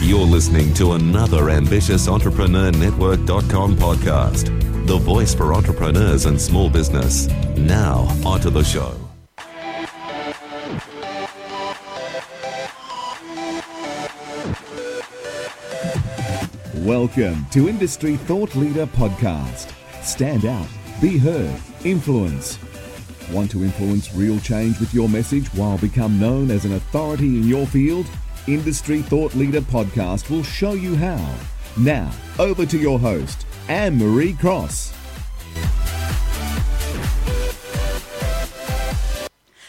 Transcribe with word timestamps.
You're 0.00 0.26
listening 0.26 0.74
to 0.74 0.92
another 0.92 1.50
ambitious 1.50 2.08
Entrepreneur 2.08 2.70
Network.com 2.72 3.76
podcast, 3.76 4.46
the 4.86 4.98
voice 4.98 5.34
for 5.34 5.54
entrepreneurs 5.54 6.26
and 6.26 6.40
small 6.40 6.68
business. 6.68 7.28
Now, 7.56 8.08
onto 8.24 8.50
the 8.50 8.62
show. 8.62 8.94
Welcome 16.84 17.46
to 17.52 17.68
Industry 17.68 18.16
Thought 18.16 18.54
Leader 18.54 18.86
Podcast. 18.86 19.72
Stand 20.02 20.44
out, 20.44 20.68
be 21.00 21.16
heard, 21.16 21.56
influence. 21.84 22.58
Want 23.32 23.50
to 23.52 23.64
influence 23.64 24.14
real 24.14 24.38
change 24.40 24.78
with 24.80 24.92
your 24.92 25.08
message 25.08 25.46
while 25.54 25.78
become 25.78 26.20
known 26.20 26.50
as 26.50 26.64
an 26.66 26.74
authority 26.74 27.38
in 27.38 27.44
your 27.44 27.66
field? 27.66 28.06
Industry 28.46 29.00
Thought 29.00 29.34
Leader 29.34 29.62
Podcast 29.62 30.28
will 30.28 30.42
show 30.42 30.74
you 30.74 30.94
how. 30.96 31.34
Now, 31.78 32.12
over 32.38 32.66
to 32.66 32.76
your 32.76 32.98
host, 32.98 33.46
Anne 33.68 33.96
Marie 33.96 34.34
Cross. 34.34 34.92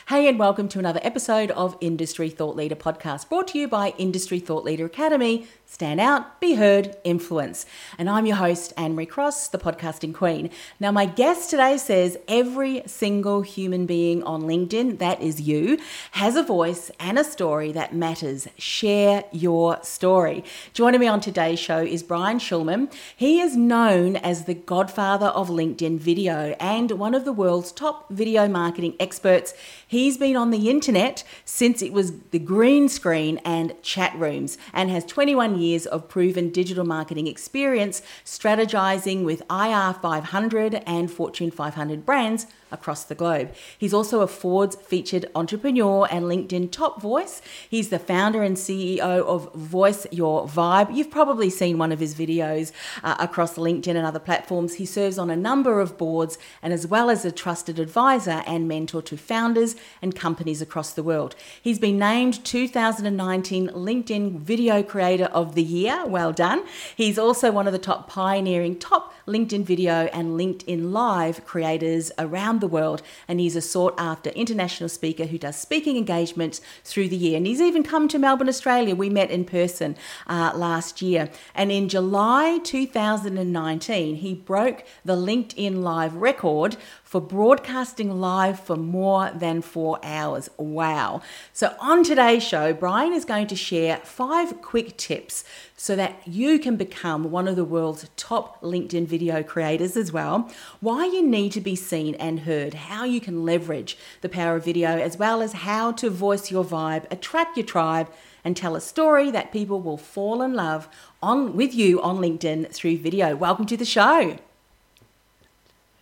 Hey, 0.09 0.27
and 0.27 0.37
welcome 0.37 0.67
to 0.67 0.79
another 0.79 0.99
episode 1.03 1.51
of 1.51 1.77
Industry 1.79 2.29
Thought 2.29 2.57
Leader 2.57 2.75
Podcast, 2.75 3.29
brought 3.29 3.47
to 3.49 3.57
you 3.57 3.69
by 3.69 3.93
Industry 3.97 4.39
Thought 4.39 4.65
Leader 4.65 4.85
Academy. 4.85 5.47
Stand 5.75 5.99
out, 5.99 6.39
be 6.39 6.53
heard, 6.53 6.95
influence. 7.03 7.65
And 7.97 8.09
I'm 8.09 8.25
your 8.25 8.37
host, 8.37 8.71
Anne 8.77 8.95
Marie 8.95 9.05
Cross, 9.05 9.49
the 9.49 9.57
podcasting 9.57 10.13
queen. 10.13 10.49
Now, 10.79 10.89
my 10.93 11.05
guest 11.05 11.49
today 11.49 11.77
says 11.77 12.17
every 12.29 12.81
single 12.85 13.41
human 13.41 13.85
being 13.85 14.23
on 14.23 14.43
LinkedIn, 14.43 14.99
that 14.99 15.21
is 15.21 15.41
you, 15.41 15.77
has 16.11 16.37
a 16.37 16.43
voice 16.43 16.91
and 16.97 17.19
a 17.19 17.25
story 17.25 17.73
that 17.73 17.93
matters. 17.93 18.47
Share 18.57 19.25
your 19.33 19.83
story. 19.83 20.45
Joining 20.73 21.01
me 21.01 21.07
on 21.07 21.19
today's 21.19 21.59
show 21.59 21.79
is 21.79 22.03
Brian 22.03 22.39
Schulman. 22.39 22.89
He 23.13 23.41
is 23.41 23.57
known 23.57 24.15
as 24.15 24.45
the 24.45 24.53
godfather 24.53 25.27
of 25.27 25.49
LinkedIn 25.49 25.99
video 25.99 26.55
and 26.57 26.91
one 26.91 27.13
of 27.13 27.25
the 27.25 27.33
world's 27.33 27.73
top 27.73 28.09
video 28.09 28.47
marketing 28.47 28.95
experts. 28.97 29.53
He's 29.85 30.17
been 30.17 30.37
on 30.37 30.51
the 30.51 30.69
internet 30.69 31.25
since 31.43 31.81
it 31.81 31.91
was 31.91 32.17
the 32.31 32.39
green 32.39 32.87
screen 32.87 33.41
and 33.43 33.73
chat 33.81 34.17
rooms 34.17 34.57
and 34.71 34.89
has 34.89 35.03
21 35.03 35.59
years 35.59 35.64
of 35.87 36.07
proven 36.07 36.49
digital 36.49 36.85
marketing 36.85 37.27
experience 37.27 38.01
strategizing 38.23 39.23
with 39.23 39.41
IR 39.49 39.93
500 39.93 40.75
and 40.85 41.11
Fortune 41.11 41.49
500 41.49 42.05
brands 42.05 42.45
across 42.71 43.03
the 43.03 43.15
globe. 43.15 43.53
He's 43.77 43.93
also 43.93 44.21
a 44.21 44.27
Forbes 44.27 44.75
featured 44.75 45.25
entrepreneur 45.35 46.07
and 46.09 46.25
LinkedIn 46.25 46.71
top 46.71 47.01
voice. 47.01 47.41
He's 47.69 47.89
the 47.89 47.99
founder 47.99 48.43
and 48.43 48.57
CEO 48.57 48.99
of 48.99 49.53
Voice 49.53 50.07
Your 50.11 50.47
Vibe. 50.47 50.95
You've 50.95 51.11
probably 51.11 51.49
seen 51.49 51.77
one 51.77 51.91
of 51.91 51.99
his 51.99 52.15
videos 52.15 52.71
uh, 53.03 53.15
across 53.19 53.55
LinkedIn 53.55 53.95
and 53.95 54.05
other 54.05 54.19
platforms. 54.19 54.75
He 54.75 54.85
serves 54.85 55.17
on 55.17 55.29
a 55.29 55.35
number 55.35 55.79
of 55.79 55.97
boards 55.97 56.37
and 56.61 56.73
as 56.73 56.87
well 56.87 57.09
as 57.09 57.25
a 57.25 57.31
trusted 57.31 57.79
advisor 57.79 58.43
and 58.45 58.67
mentor 58.67 59.01
to 59.03 59.17
founders 59.17 59.75
and 60.01 60.15
companies 60.15 60.61
across 60.61 60.93
the 60.93 61.03
world. 61.03 61.35
He's 61.61 61.79
been 61.79 61.97
named 61.97 62.43
2019 62.43 63.69
LinkedIn 63.69 64.39
Video 64.39 64.83
Creator 64.83 65.25
of 65.25 65.55
the 65.55 65.63
Year. 65.63 66.05
Well 66.05 66.31
done. 66.31 66.65
He's 66.95 67.17
also 67.17 67.51
one 67.51 67.67
of 67.67 67.73
the 67.73 67.79
top 67.79 68.09
pioneering 68.09 68.77
top 68.77 69.13
LinkedIn 69.27 69.63
video 69.63 70.05
and 70.13 70.39
LinkedIn 70.39 70.91
Live 70.91 71.45
creators 71.45 72.11
around 72.19 72.54
the 72.59 72.67
world. 72.67 73.01
And 73.27 73.39
he's 73.39 73.55
a 73.55 73.61
sought 73.61 73.95
after 73.97 74.29
international 74.31 74.89
speaker 74.89 75.25
who 75.25 75.37
does 75.37 75.57
speaking 75.57 75.97
engagements 75.97 76.61
through 76.83 77.09
the 77.09 77.15
year. 77.15 77.37
And 77.37 77.47
he's 77.47 77.61
even 77.61 77.83
come 77.83 78.07
to 78.07 78.19
Melbourne, 78.19 78.49
Australia. 78.49 78.95
We 78.95 79.09
met 79.09 79.31
in 79.31 79.45
person 79.45 79.95
uh, 80.27 80.51
last 80.55 81.01
year. 81.01 81.29
And 81.53 81.71
in 81.71 81.89
July 81.89 82.59
2019, 82.63 84.15
he 84.15 84.33
broke 84.33 84.83
the 85.03 85.15
LinkedIn 85.15 85.81
Live 85.81 86.15
record 86.15 86.77
for 87.15 87.21
broadcasting 87.21 88.19
live 88.19 88.59
for 88.59 88.75
more 88.75 89.31
than 89.33 89.61
four 89.61 89.97
hours. 90.03 90.49
Wow. 90.57 91.21
So, 91.53 91.73
on 91.79 92.03
today's 92.03 92.43
show, 92.43 92.73
Brian 92.73 93.13
is 93.13 93.23
going 93.23 93.47
to 93.47 93.55
share 93.55 94.01
five 94.03 94.61
quick 94.61 94.97
tips 94.97 95.45
so 95.77 95.95
that 95.95 96.27
you 96.27 96.59
can 96.59 96.75
become 96.75 97.31
one 97.31 97.47
of 97.47 97.55
the 97.55 97.63
world's 97.63 98.09
top 98.17 98.61
LinkedIn 98.61 99.07
video 99.07 99.43
creators 99.43 99.95
as 99.95 100.11
well, 100.11 100.51
why 100.81 101.05
you 101.05 101.25
need 101.25 101.53
to 101.53 101.61
be 101.61 101.73
seen 101.73 102.15
and 102.15 102.41
heard, 102.41 102.73
how 102.73 103.05
you 103.05 103.21
can 103.21 103.45
leverage 103.45 103.97
the 104.19 104.27
power 104.27 104.57
of 104.57 104.65
video, 104.65 104.89
as 104.89 105.15
well 105.15 105.41
as 105.41 105.53
how 105.53 105.93
to 105.93 106.09
voice 106.09 106.51
your 106.51 106.65
vibe, 106.65 107.09
attract 107.09 107.55
your 107.55 107.65
tribe, 107.65 108.11
and 108.43 108.57
tell 108.57 108.75
a 108.75 108.81
story 108.81 109.31
that 109.31 109.53
people 109.53 109.79
will 109.79 109.95
fall 109.95 110.41
in 110.41 110.53
love 110.53 110.89
on 111.23 111.55
with 111.55 111.73
you 111.73 112.01
on 112.01 112.17
LinkedIn 112.17 112.73
through 112.73 112.97
video. 112.97 113.37
Welcome 113.37 113.67
to 113.67 113.77
the 113.77 113.85
show. 113.85 114.37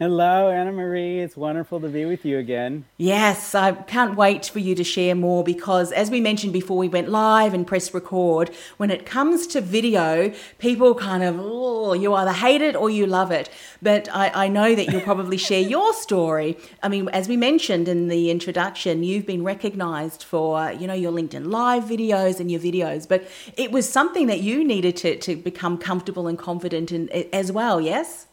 Hello, 0.04 0.50
Anna 0.50 0.74
Marie. 0.74 1.20
It's 1.20 1.38
wonderful 1.38 1.80
to 1.80 1.88
be 1.88 2.04
with 2.04 2.26
you 2.26 2.38
again. 2.38 2.84
Yes, 2.98 3.56
I 3.56 3.72
can't 3.72 4.18
wait 4.18 4.48
for 4.48 4.60
you 4.60 4.76
to 4.76 4.84
share 4.84 5.16
more 5.16 5.46
because, 5.46 5.94
as 5.94 6.12
we 6.12 6.20
mentioned 6.20 6.52
before 6.52 6.78
we 6.78 6.90
went 6.90 7.08
live 7.08 7.54
and 7.54 7.66
press 7.66 7.94
record, 7.94 8.50
when 8.76 8.92
it 8.92 9.06
comes 9.06 9.48
to 9.48 9.62
video, 9.62 10.34
people 10.60 10.94
kind 10.94 11.24
of, 11.24 11.38
oh, 11.40 11.94
you 11.94 12.14
either 12.16 12.34
hate 12.34 12.62
it 12.62 12.76
or 12.76 12.90
you 12.90 13.08
love 13.08 13.32
it. 13.32 13.50
But 13.82 14.10
I, 14.14 14.30
I 14.44 14.48
know 14.50 14.76
that 14.76 14.92
you'll 14.92 15.00
probably 15.00 15.38
share 15.50 15.62
your 15.62 15.94
story. 15.94 16.58
I 16.82 16.90
mean, 16.90 17.08
as 17.14 17.30
we 17.30 17.38
mentioned 17.38 17.88
in 17.88 18.10
the 18.10 18.30
introduction, 18.30 19.04
you've 19.04 19.26
been 19.26 19.46
recognized 19.46 20.22
for, 20.22 20.70
you 20.74 20.86
know, 20.86 20.94
your 20.94 21.14
LinkedIn 21.14 21.50
Live 21.50 21.86
videos 21.86 22.42
and 22.42 22.52
your 22.52 22.60
videos, 22.60 23.08
but 23.08 23.26
it 23.56 23.72
was 23.72 23.90
something 23.90 24.28
that 24.28 24.42
you 24.42 24.66
needed 24.66 24.98
to, 24.98 25.18
to 25.20 25.38
become 25.38 25.78
comfortable 25.78 26.28
and 26.28 26.38
confident 26.38 26.92
in 26.92 27.08
as 27.32 27.54
well, 27.54 27.80
yes? 27.80 28.28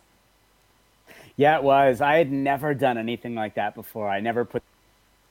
Yeah, 1.41 1.57
it 1.57 1.63
was. 1.63 2.03
I 2.03 2.17
had 2.17 2.31
never 2.31 2.75
done 2.75 2.99
anything 2.99 3.35
like 3.35 3.55
that 3.55 3.75
before. 3.75 4.11
I 4.11 4.21
never 4.21 4.45
put 4.45 4.63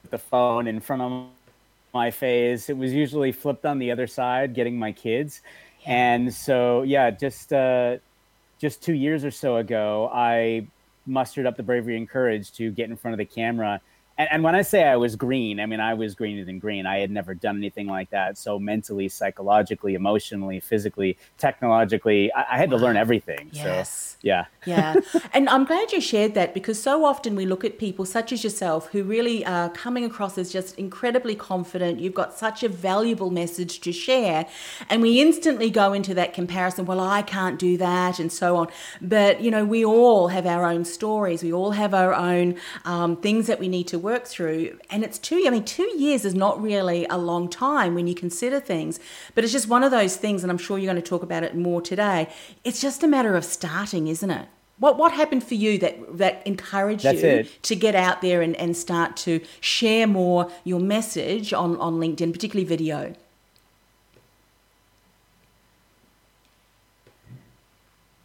the 0.10 0.18
phone 0.18 0.66
in 0.66 0.80
front 0.80 1.04
of 1.04 1.28
my 1.94 2.10
face. 2.10 2.68
It 2.68 2.76
was 2.76 2.92
usually 2.92 3.32
flipped 3.32 3.64
on 3.64 3.78
the 3.78 3.92
other 3.92 4.08
side, 4.08 4.56
getting 4.56 4.80
my 4.80 4.92
kids. 4.92 5.44
Yeah. 5.82 6.16
And 6.16 6.34
so, 6.34 6.82
yeah, 6.82 7.12
just 7.12 7.54
uh, 7.54 7.98
just 8.58 8.82
two 8.82 8.96
years 8.96 9.24
or 9.24 9.30
so 9.30 9.58
ago, 9.58 10.10
I 10.12 10.66
mustered 11.06 11.46
up 11.46 11.58
the 11.58 11.62
bravery 11.62 11.96
and 11.96 12.10
courage 12.10 12.54
to 12.54 12.72
get 12.72 12.90
in 12.90 12.98
front 12.98 13.14
of 13.14 13.20
the 13.20 13.26
camera 13.26 13.80
and, 14.20 14.28
and 14.32 14.44
when 14.44 14.54
I 14.54 14.62
say 14.62 14.84
I 14.84 14.98
was 14.98 15.16
green, 15.16 15.60
I 15.62 15.66
mean 15.66 15.80
I 15.80 15.94
was 15.94 16.14
greener 16.14 16.44
than 16.44 16.60
green. 16.60 16.86
I 16.86 17.00
had 17.00 17.10
never 17.10 17.34
done 17.34 17.58
anything 17.58 17.88
like 17.88 18.10
that. 18.10 18.38
So 18.38 18.60
mentally, 18.60 19.08
psychologically, 19.08 19.96
emotionally, 19.96 20.60
physically, 20.60 21.18
technologically, 21.38 22.32
I, 22.34 22.46
I 22.52 22.58
had 22.58 22.70
to 22.72 22.76
learn 22.76 22.98
everything. 22.98 23.50
Yes. 23.54 23.90
So, 23.90 24.18
yeah. 24.22 24.46
yeah. 24.66 24.96
And 25.34 25.48
I'm 25.48 25.64
glad 25.64 25.94
you 25.94 26.02
shared 26.02 26.34
that 26.34 26.54
because 26.54 26.82
so 26.82 27.06
often 27.06 27.36
we 27.36 27.46
look 27.46 27.64
at 27.64 27.80
people 27.80 28.06
such 28.06 28.34
as 28.34 28.44
yourself 28.44 28.90
who 28.92 29.04
really 29.04 29.46
are 29.46 29.70
coming 29.70 30.04
across 30.04 30.38
as 30.38 30.52
just 30.52 30.78
incredibly 30.78 31.36
confident. 31.36 32.00
You've 32.00 32.14
got 32.14 32.38
such 32.38 32.62
a 32.64 32.68
valuable 32.68 33.30
message 33.30 33.80
to 33.82 33.94
share. 33.94 34.48
And 34.90 35.02
we 35.02 35.22
instantly 35.22 35.70
go 35.70 35.94
into 35.94 36.14
that 36.16 36.34
comparison. 36.34 36.86
Well, 36.86 37.00
I 37.00 37.22
can't 37.22 37.58
do 37.58 37.78
that 37.78 38.20
and 38.20 38.32
so 38.32 38.58
on. 38.58 38.68
But, 39.02 39.40
you 39.42 39.50
know, 39.50 39.64
we 39.64 39.86
all 39.86 40.28
have 40.28 40.46
our 40.46 40.66
own 40.66 40.84
stories. 40.84 41.42
We 41.42 41.54
all 41.54 41.72
have 41.72 41.94
our 41.94 42.14
own 42.14 42.56
um, 42.84 43.16
things 43.16 43.48
that 43.48 43.60
we 43.60 43.70
need 43.70 43.88
to 43.90 44.00
work 44.00 44.09
work 44.10 44.26
through. 44.26 44.78
And 44.90 45.04
it's 45.04 45.20
two, 45.20 45.44
I 45.46 45.50
mean, 45.50 45.64
two 45.64 45.90
years 45.98 46.26
is 46.26 46.34
not 46.34 46.62
really 46.62 47.06
a 47.10 47.18
long 47.18 47.48
time 47.50 47.96
when 47.96 48.08
you 48.08 48.16
consider 48.16 48.60
things, 48.60 49.00
but 49.36 49.44
it's 49.44 49.54
just 49.54 49.68
one 49.68 49.84
of 49.84 49.92
those 49.92 50.16
things, 50.16 50.44
and 50.44 50.52
I'm 50.52 50.58
sure 50.58 50.78
you're 50.78 50.92
going 50.92 51.02
to 51.02 51.10
talk 51.10 51.24
about 51.24 51.44
it 51.44 51.56
more 51.56 51.82
today. 51.82 52.28
It's 52.64 52.82
just 52.82 53.04
a 53.04 53.08
matter 53.08 53.36
of 53.36 53.46
starting, 53.46 54.08
isn't 54.08 54.32
it? 54.32 54.48
What, 54.80 54.98
what 54.98 55.12
happened 55.12 55.44
for 55.44 55.56
you 55.56 55.78
that, 55.80 56.18
that 56.18 56.42
encouraged 56.46 57.04
That's 57.04 57.22
you 57.22 57.30
it. 57.30 57.64
to 57.64 57.76
get 57.76 57.96
out 57.96 58.22
there 58.22 58.42
and, 58.42 58.56
and 58.56 58.76
start 58.76 59.18
to 59.18 59.42
share 59.60 60.08
more 60.08 60.50
your 60.64 60.80
message 60.80 61.54
on, 61.54 61.78
on 61.78 62.00
LinkedIn, 62.00 62.32
particularly 62.32 62.68
video? 62.68 63.14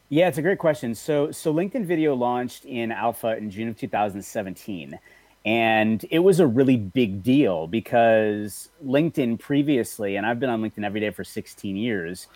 Yeah, 0.08 0.28
it's 0.28 0.38
a 0.38 0.42
great 0.42 0.60
question. 0.60 0.94
So, 0.94 1.32
so 1.32 1.52
LinkedIn 1.52 1.86
Video 1.86 2.14
launched 2.14 2.64
in 2.66 2.92
alpha 2.92 3.36
in 3.36 3.50
June 3.50 3.66
of 3.66 3.76
2017. 3.76 4.96
And 5.44 6.04
it 6.10 6.20
was 6.20 6.40
a 6.40 6.46
really 6.46 6.76
big 6.76 7.22
deal 7.22 7.66
because 7.66 8.70
LinkedIn 8.84 9.38
previously, 9.38 10.16
and 10.16 10.24
I've 10.24 10.40
been 10.40 10.48
on 10.48 10.62
LinkedIn 10.62 10.84
every 10.84 11.00
day 11.00 11.10
for 11.10 11.22
16 11.22 11.76
years, 11.76 12.28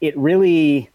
it 0.00 0.16
really 0.16 0.90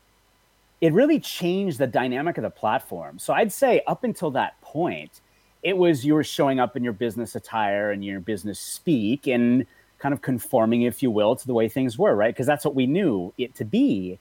it 0.81 0.93
really 0.93 1.19
changed 1.19 1.77
the 1.77 1.87
dynamic 1.87 2.37
of 2.37 2.41
the 2.41 2.49
platform. 2.49 3.19
So 3.19 3.33
I'd 3.33 3.53
say 3.53 3.83
up 3.85 4.03
until 4.03 4.31
that 4.31 4.59
point, 4.61 5.21
it 5.61 5.77
was 5.77 6.03
you 6.03 6.15
were 6.15 6.23
showing 6.23 6.59
up 6.59 6.75
in 6.75 6.83
your 6.83 6.93
business 6.93 7.35
attire 7.35 7.91
and 7.91 8.03
your 8.03 8.19
business 8.19 8.59
speak 8.59 9.27
and 9.27 9.67
kind 9.99 10.11
of 10.11 10.23
conforming, 10.23 10.81
if 10.81 11.03
you 11.03 11.11
will, 11.11 11.35
to 11.35 11.45
the 11.45 11.53
way 11.53 11.69
things 11.69 11.99
were, 11.99 12.15
right? 12.15 12.33
Because 12.33 12.47
that's 12.47 12.65
what 12.65 12.73
we 12.73 12.87
knew 12.87 13.31
it 13.37 13.53
to 13.55 13.63
be. 13.63 14.17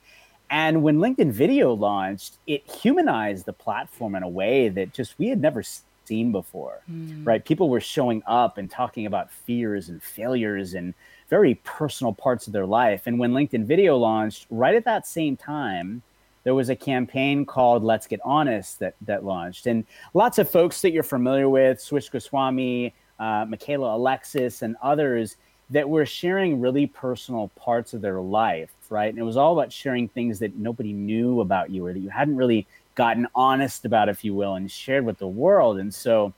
And 0.51 0.83
when 0.83 0.97
LinkedIn 0.97 1.31
Video 1.31 1.73
launched, 1.73 2.37
it 2.45 2.69
humanized 2.69 3.47
the 3.47 3.53
platform 3.53 4.13
in 4.13 4.21
a 4.21 4.29
way 4.29 4.69
that 4.69 4.93
just 4.93 5.17
we 5.17 5.29
had 5.29 5.41
never 5.41 5.63
seen 5.63 5.83
before, 6.11 6.81
mm. 6.91 7.25
right? 7.25 7.43
People 7.43 7.69
were 7.69 7.79
showing 7.79 8.21
up 8.27 8.57
and 8.57 8.69
talking 8.69 9.05
about 9.05 9.31
fears 9.31 9.89
and 9.89 10.01
failures 10.03 10.73
and 10.73 10.93
very 11.29 11.55
personal 11.63 12.13
parts 12.13 12.47
of 12.47 12.53
their 12.53 12.65
life. 12.65 13.07
And 13.07 13.17
when 13.17 13.31
LinkedIn 13.31 13.65
Video 13.65 13.97
launched, 13.97 14.47
right 14.49 14.75
at 14.75 14.83
that 14.85 15.07
same 15.07 15.37
time, 15.37 16.01
there 16.43 16.53
was 16.53 16.69
a 16.69 16.75
campaign 16.75 17.45
called 17.45 17.83
Let's 17.83 18.07
Get 18.07 18.19
Honest 18.25 18.79
that 18.79 18.95
that 19.01 19.23
launched, 19.23 19.67
and 19.67 19.85
lots 20.13 20.39
of 20.39 20.49
folks 20.49 20.81
that 20.81 20.91
you're 20.91 21.03
familiar 21.03 21.47
with, 21.47 21.79
Swish 21.79 22.09
Goswami, 22.09 22.93
uh, 23.19 23.45
Michaela 23.47 23.95
Alexis, 23.95 24.61
and 24.61 24.75
others 24.81 25.37
that 25.69 25.87
were 25.87 26.05
sharing 26.05 26.59
really 26.59 26.85
personal 26.85 27.47
parts 27.55 27.93
of 27.93 28.01
their 28.01 28.19
life, 28.19 28.71
right? 28.89 29.09
And 29.09 29.17
it 29.17 29.23
was 29.23 29.37
all 29.37 29.57
about 29.57 29.71
sharing 29.71 30.09
things 30.09 30.39
that 30.39 30.55
nobody 30.55 30.91
knew 30.91 31.39
about 31.39 31.69
you 31.69 31.85
or 31.85 31.93
that 31.93 31.99
you 31.99 32.09
hadn't 32.09 32.35
really 32.35 32.67
gotten 32.95 33.27
honest 33.33 33.85
about, 33.85 34.09
if 34.09 34.23
you 34.23 34.33
will, 34.33 34.55
and 34.55 34.69
shared 34.69 35.05
with 35.05 35.17
the 35.17 35.27
world. 35.27 35.79
And 35.79 35.93
so 35.93 36.33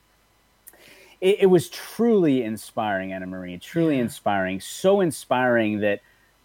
it, 1.20 1.38
it 1.40 1.46
was 1.46 1.68
truly 1.68 2.42
inspiring, 2.42 3.12
Anna 3.12 3.26
Marie, 3.26 3.58
truly 3.58 3.96
yeah. 3.96 4.02
inspiring, 4.02 4.60
so 4.60 5.00
inspiring 5.00 5.80
that 5.80 6.00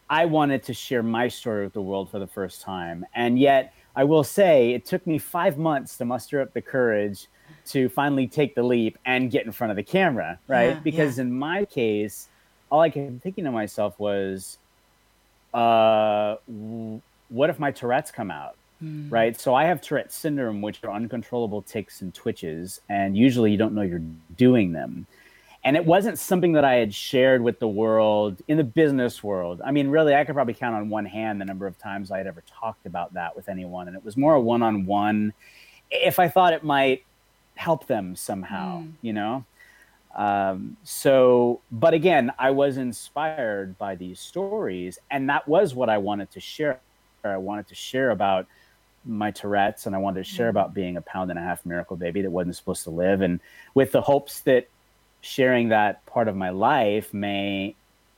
I 0.10 0.26
wanted 0.26 0.64
to 0.64 0.74
share 0.74 1.04
my 1.04 1.28
story 1.28 1.64
with 1.64 1.74
the 1.74 1.82
world 1.82 2.10
for 2.10 2.20
the 2.20 2.28
first 2.28 2.62
time. 2.62 3.06
And 3.14 3.38
yet, 3.38 3.74
I 3.96 4.04
will 4.06 4.24
say 4.24 4.74
it 4.74 4.86
took 4.86 5.06
me 5.06 5.18
five 5.18 5.58
months 5.58 5.98
to 5.98 6.06
muster 6.06 6.42
up 6.42 6.54
the 6.54 6.62
courage 6.62 7.28
to 7.68 7.90
finally 7.90 8.28
take 8.28 8.56
the 8.56 8.64
leap 8.64 8.98
and 9.06 9.30
get 9.30 9.46
in 9.46 9.52
front 9.52 9.72
of 9.72 9.78
the 9.78 9.84
camera, 9.84 10.40
right? 10.48 10.70
Yeah, 10.70 10.80
because 10.80 11.18
yeah. 11.18 11.24
in 11.24 11.34
my 11.34 11.66
case, 11.66 12.28
all 12.72 12.82
I 12.82 12.90
kept 12.90 13.22
thinking 13.22 13.44
to 13.44 13.52
myself 13.52 14.00
was, 14.00 14.58
uh, 15.54 16.36
what 17.30 17.50
if 17.50 17.60
my 17.60 17.72
Tourette's 17.72 18.12
come 18.12 18.32
out? 18.32 18.56
Mm. 18.84 19.12
Right. 19.12 19.40
So 19.40 19.54
I 19.54 19.66
have 19.66 19.82
Tourette 19.82 20.12
syndrome, 20.12 20.62
which 20.62 20.84
are 20.84 20.92
uncontrollable 20.92 21.62
ticks 21.62 22.02
and 22.02 22.14
twitches. 22.14 22.82
And 22.90 23.18
usually 23.18 23.52
you 23.52 23.58
don't 23.58 23.74
know 23.74 23.82
you're 23.82 24.02
doing 24.38 24.72
them. 24.72 25.06
And 25.64 25.76
it 25.76 25.86
wasn't 25.86 26.18
something 26.18 26.54
that 26.54 26.64
I 26.64 26.76
had 26.76 26.94
shared 26.94 27.42
with 27.42 27.60
the 27.60 27.68
world 27.68 28.42
in 28.48 28.56
the 28.56 28.64
business 28.64 29.22
world. 29.22 29.62
I 29.64 29.72
mean, 29.72 29.90
really, 29.90 30.16
I 30.16 30.24
could 30.24 30.34
probably 30.34 30.54
count 30.54 30.76
on 30.76 30.90
one 30.90 31.06
hand 31.06 31.42
the 31.42 31.46
number 31.46 31.68
of 31.68 31.78
times 31.78 32.12
I 32.12 32.18
had 32.18 32.28
ever 32.28 32.42
talked 32.48 32.86
about 32.86 33.14
that 33.16 33.36
with 33.36 33.50
anyone. 33.50 33.88
And 33.88 33.98
it 33.98 34.06
was 34.06 34.16
more 34.16 34.36
a 34.36 34.40
one 34.40 34.64
on 34.64 34.86
one 34.86 35.34
if 35.92 36.18
I 36.18 36.30
thought 36.30 36.54
it 36.54 36.64
might 36.64 37.04
help 37.56 37.88
them 37.88 38.16
somehow, 38.16 38.80
mm. 38.80 38.94
you 39.02 39.12
know? 39.12 39.44
Um, 40.16 40.78
so, 40.84 41.62
but 41.72 41.94
again, 41.94 42.32
I 42.40 42.52
was 42.52 42.78
inspired 42.78 43.78
by 43.78 43.96
these 43.96 44.20
stories, 44.20 44.98
and 45.12 45.30
that 45.30 45.48
was 45.48 45.76
what 45.76 45.90
I 45.90 45.98
wanted 45.98 46.32
to 46.32 46.40
share. 46.40 46.80
I 47.24 47.38
wanted 47.38 47.68
to 47.68 47.76
share 47.76 48.12
about 48.12 48.48
my 49.10 49.32
Tourette's, 49.32 49.86
and 49.86 49.96
I 49.96 50.00
wanted 50.00 50.24
to 50.24 50.30
share 50.30 50.48
mm-hmm. 50.48 50.58
about 50.58 50.74
being 50.74 50.98
a 50.98 51.02
pound 51.02 51.30
and 51.32 51.40
a 51.40 51.42
half 51.42 51.66
miracle 51.66 51.98
baby 51.98 52.22
that 52.22 52.32
wasn't 52.32 52.56
supposed 52.56 52.84
to 52.84 52.92
live, 52.92 53.22
and 53.22 53.40
with 53.74 53.92
the 53.92 54.02
hopes 54.02 54.42
that 54.42 54.68
sharing 55.22 55.70
that 55.70 56.06
part 56.06 56.28
of 56.28 56.36
my 56.36 56.50
life 56.50 57.14
may 57.14 57.76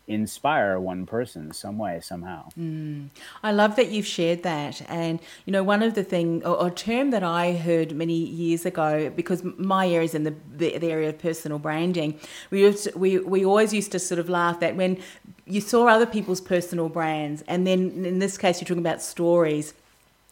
inspire 0.07 0.79
one 0.79 1.05
person 1.05 1.53
some 1.53 1.77
way 1.77 1.99
somehow 2.01 2.43
mm. 2.59 3.07
i 3.43 3.51
love 3.51 3.75
that 3.75 3.89
you've 3.89 4.05
shared 4.05 4.43
that 4.43 4.81
and 4.89 5.19
you 5.45 5.53
know 5.53 5.63
one 5.63 5.81
of 5.81 5.93
the 5.93 6.03
thing 6.03 6.43
or, 6.43 6.67
a 6.67 6.71
term 6.71 7.11
that 7.11 7.23
i 7.23 7.53
heard 7.53 7.93
many 7.93 8.15
years 8.15 8.65
ago 8.65 9.11
because 9.15 9.43
my 9.57 9.87
area 9.87 10.01
is 10.01 10.15
in 10.15 10.23
the, 10.23 10.33
the, 10.57 10.77
the 10.79 10.91
area 10.91 11.07
of 11.07 11.17
personal 11.17 11.59
branding 11.59 12.19
we, 12.49 12.61
used 12.61 12.85
to, 12.85 12.97
we 12.97 13.19
we 13.19 13.45
always 13.45 13.73
used 13.73 13.91
to 13.91 13.99
sort 13.99 14.19
of 14.19 14.27
laugh 14.27 14.59
that 14.59 14.75
when 14.75 14.97
you 15.45 15.61
saw 15.61 15.87
other 15.87 16.07
people's 16.07 16.41
personal 16.41 16.89
brands 16.89 17.43
and 17.47 17.65
then 17.65 18.03
in 18.03 18.19
this 18.19 18.37
case 18.37 18.59
you're 18.59 18.67
talking 18.67 18.79
about 18.79 19.01
stories 19.01 19.73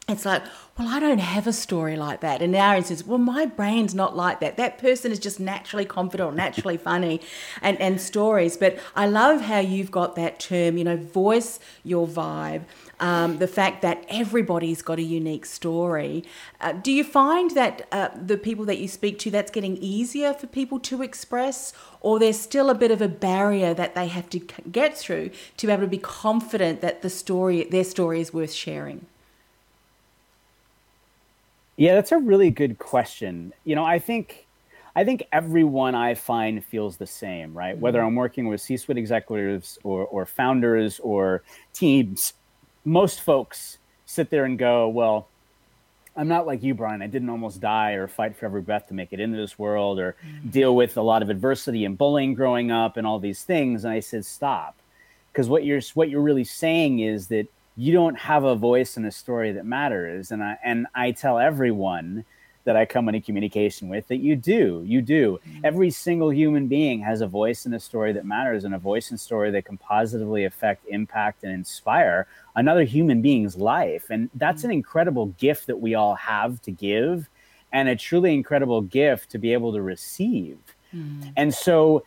it's 0.10 0.26
like, 0.26 0.44
well, 0.78 0.88
I 0.88 1.00
don't 1.00 1.20
have 1.20 1.46
a 1.46 1.54
story 1.54 1.98
like 1.98 2.22
that. 2.22 2.42
In 2.42 2.56
our 2.56 2.78
instance, 2.78 3.06
well, 3.06 3.18
my 3.18 3.46
brain's 3.46 3.94
not 3.94 4.16
like 4.16 4.40
that. 4.40 4.56
That 4.56 4.78
person 4.78 5.12
is 5.12 5.20
just 5.20 5.40
naturally 5.40 5.86
confident, 5.86 6.36
naturally 6.36 6.78
funny, 6.90 7.22
and, 7.62 7.80
and 7.82 8.00
stories. 8.00 8.58
But 8.58 8.80
I 8.96 9.08
love 9.08 9.42
how 9.42 9.60
you've 9.60 9.92
got 9.92 10.16
that 10.16 10.40
term, 10.40 10.78
you 10.78 10.84
know, 10.86 10.98
voice 10.98 11.60
your 11.84 12.08
vibe. 12.08 12.64
Um, 13.02 13.38
the 13.38 13.48
fact 13.48 13.82
that 13.82 14.06
everybody's 14.10 14.82
got 14.82 15.00
a 15.00 15.04
unique 15.04 15.46
story. 15.46 16.26
Uh, 16.60 16.74
do 16.74 16.92
you 16.92 17.06
find 17.06 17.52
that 17.52 17.88
uh, 17.94 18.10
the 18.14 18.38
people 18.38 18.66
that 18.66 18.78
you 18.78 18.90
speak 18.90 19.20
to, 19.20 19.32
that's 19.32 19.52
getting 19.52 19.78
easier 19.78 20.34
for 20.34 20.48
people 20.48 20.80
to 20.82 21.02
express, 21.02 21.72
or 22.02 22.20
there's 22.20 22.40
still 22.40 22.70
a 22.70 22.76
bit 22.76 22.92
of 22.92 23.02
a 23.02 23.08
barrier 23.08 23.74
that 23.74 23.96
they 23.96 24.08
have 24.08 24.30
to 24.32 24.40
get 24.40 24.98
through 24.98 25.32
to 25.58 25.68
be 25.68 25.72
able 25.72 25.84
to 25.84 25.88
be 25.88 25.98
confident 25.98 26.82
that 26.82 27.02
the 27.02 27.10
story, 27.10 27.64
their 27.66 27.86
story, 27.86 28.20
is 28.20 28.34
worth 28.34 28.52
sharing? 28.52 29.06
Yeah, 31.80 31.96
that's 31.96 32.12
a 32.12 32.18
really 32.18 32.52
good 32.52 32.78
question. 32.78 33.54
You 33.64 33.74
know, 33.74 33.86
I 33.86 34.00
think 34.00 34.46
I 34.98 35.06
think 35.06 35.24
everyone 35.32 35.96
I 35.96 36.14
find 36.14 36.64
feels 36.64 36.98
the 36.98 37.08
same, 37.08 37.54
right? 37.54 37.74
Mm-hmm. 37.74 37.82
Whether 37.82 38.02
I'm 38.02 38.16
working 38.16 38.50
with 38.50 38.60
C-suite 38.60 38.98
executives 38.98 39.80
or, 39.86 40.06
or 40.08 40.26
founders 40.26 41.00
or 41.00 41.42
teams, 41.72 42.34
most 42.84 43.22
folks 43.22 43.78
sit 44.06 44.30
there 44.30 44.44
and 44.44 44.60
go, 44.60 44.90
"Well, 44.90 45.30
I'm 46.18 46.28
not 46.28 46.46
like 46.46 46.64
you, 46.64 46.74
Brian. 46.74 47.02
I 47.02 47.08
didn't 47.08 47.30
almost 47.30 47.62
die 47.62 47.94
or 47.94 48.10
fight 48.10 48.36
for 48.36 48.46
every 48.46 48.62
breath 48.62 48.88
to 48.88 48.94
make 48.94 49.14
it 49.14 49.22
into 49.22 49.38
this 49.38 49.58
world 49.58 50.00
or 50.00 50.18
mm-hmm. 50.22 50.50
deal 50.50 50.76
with 50.76 50.98
a 50.98 51.02
lot 51.02 51.22
of 51.22 51.30
adversity 51.30 51.86
and 51.86 51.98
bullying 51.98 52.34
growing 52.34 52.72
up 52.72 52.98
and 52.98 53.08
all 53.08 53.20
these 53.20 53.46
things." 53.46 53.86
And 53.86 53.94
I 53.94 54.02
said, 54.02 54.26
"Stop," 54.26 54.76
because 55.32 55.48
what 55.48 55.64
you're 55.64 55.82
what 55.94 56.10
you're 56.10 56.20
really 56.20 56.44
saying 56.44 57.00
is 57.00 57.28
that 57.28 57.48
you 57.80 57.94
don't 57.94 58.20
have 58.20 58.44
a 58.44 58.56
voice 58.56 58.98
in 58.98 59.06
a 59.06 59.12
story 59.12 59.54
that 59.54 59.66
matters. 59.66 60.32
And 60.32 60.44
I 60.44 60.58
and 60.64 60.86
I 60.94 61.12
tell 61.12 61.40
everyone 61.40 62.26
that 62.66 62.76
I 62.76 62.86
come 62.86 63.08
into 63.08 63.22
communication 63.22 63.88
with 63.88 64.06
that 64.10 64.18
you 64.18 64.36
do. 64.36 64.84
You 64.86 65.02
do. 65.02 65.40
Mm-hmm. 65.48 65.66
Every 65.66 65.90
single 65.90 66.30
human 66.30 66.68
being 66.68 67.00
has 67.00 67.22
a 67.22 67.28
voice 67.28 67.66
in 67.66 67.74
a 67.74 67.80
story 67.80 68.12
that 68.12 68.26
matters 68.26 68.66
and 68.66 68.76
a 68.76 68.78
voice 68.78 69.12
and 69.12 69.20
story 69.20 69.50
that 69.52 69.64
can 69.64 69.78
positively 69.78 70.44
affect, 70.44 70.86
impact, 70.90 71.44
and 71.44 71.54
inspire 71.54 72.28
another 72.58 72.84
human 72.84 73.22
being's 73.22 73.56
life. 73.56 74.10
And 74.10 74.30
that's 74.36 74.64
mm-hmm. 74.64 74.72
an 74.72 74.76
incredible 74.76 75.28
gift 75.40 75.68
that 75.68 75.80
we 75.80 75.96
all 75.96 76.16
have 76.16 76.62
to 76.64 76.72
give 76.72 77.30
and 77.72 77.88
a 77.88 77.96
truly 77.96 78.34
incredible 78.34 78.82
gift 78.82 79.32
to 79.32 79.38
be 79.38 79.54
able 79.54 79.72
to 79.72 79.82
receive. 79.82 80.58
Mm-hmm. 80.94 81.30
And 81.38 81.54
so 81.54 82.04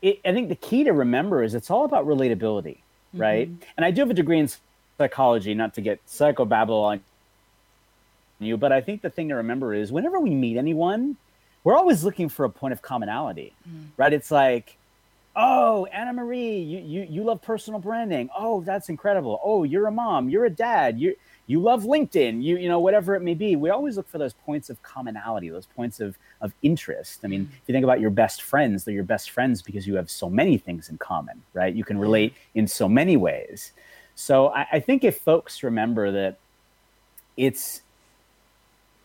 it, 0.00 0.20
I 0.24 0.32
think 0.32 0.48
the 0.48 0.54
key 0.54 0.84
to 0.84 0.92
remember 0.92 1.42
is 1.42 1.56
it's 1.56 1.70
all 1.70 1.84
about 1.84 2.06
relatability, 2.06 2.78
right? 3.14 3.48
Mm-hmm. 3.48 3.62
And 3.76 3.84
I 3.84 3.90
do 3.90 4.02
have 4.02 4.10
a 4.10 4.14
degree 4.14 4.38
in 4.38 4.48
psychology, 4.98 5.54
not 5.54 5.74
to 5.74 5.80
get 5.80 6.04
psychobabble 6.06 6.82
on 6.82 7.00
you, 8.40 8.56
but 8.56 8.72
I 8.72 8.80
think 8.80 9.02
the 9.02 9.10
thing 9.10 9.28
to 9.30 9.36
remember 9.36 9.72
is 9.72 9.90
whenever 9.90 10.20
we 10.20 10.30
meet 10.30 10.56
anyone, 10.56 11.16
we're 11.64 11.76
always 11.76 12.04
looking 12.04 12.28
for 12.28 12.44
a 12.44 12.50
point 12.50 12.72
of 12.72 12.82
commonality, 12.82 13.52
mm. 13.68 13.86
right? 13.96 14.12
It's 14.12 14.30
like, 14.30 14.76
oh, 15.34 15.86
Anna 15.86 16.12
Marie, 16.12 16.58
you, 16.58 16.78
you 16.78 17.06
you 17.10 17.24
love 17.24 17.42
personal 17.42 17.80
branding. 17.80 18.28
Oh, 18.36 18.60
that's 18.62 18.88
incredible. 18.88 19.40
Oh, 19.42 19.64
you're 19.64 19.86
a 19.86 19.92
mom. 19.92 20.28
You're 20.28 20.44
a 20.44 20.50
dad. 20.50 21.00
You 21.00 21.16
you 21.46 21.60
love 21.60 21.82
LinkedIn. 21.82 22.42
You 22.42 22.58
you 22.58 22.68
know 22.68 22.78
whatever 22.78 23.16
it 23.16 23.22
may 23.22 23.34
be. 23.34 23.56
We 23.56 23.70
always 23.70 23.96
look 23.96 24.08
for 24.08 24.18
those 24.18 24.34
points 24.34 24.70
of 24.70 24.80
commonality, 24.82 25.48
those 25.48 25.66
points 25.66 25.98
of 26.00 26.16
of 26.40 26.52
interest. 26.62 27.20
I 27.24 27.26
mean, 27.26 27.46
mm. 27.46 27.48
if 27.48 27.62
you 27.66 27.72
think 27.72 27.84
about 27.84 28.00
your 28.00 28.10
best 28.10 28.42
friends, 28.42 28.84
they're 28.84 28.94
your 28.94 29.02
best 29.04 29.30
friends 29.30 29.62
because 29.62 29.86
you 29.86 29.96
have 29.96 30.10
so 30.10 30.30
many 30.30 30.58
things 30.58 30.88
in 30.88 30.98
common, 30.98 31.42
right? 31.54 31.74
You 31.74 31.84
can 31.84 31.98
relate 31.98 32.34
in 32.54 32.68
so 32.68 32.88
many 32.88 33.16
ways. 33.16 33.72
So 34.18 34.48
I, 34.48 34.66
I 34.72 34.80
think 34.80 35.04
if 35.04 35.18
folks 35.18 35.62
remember 35.62 36.10
that 36.10 36.38
it's 37.36 37.82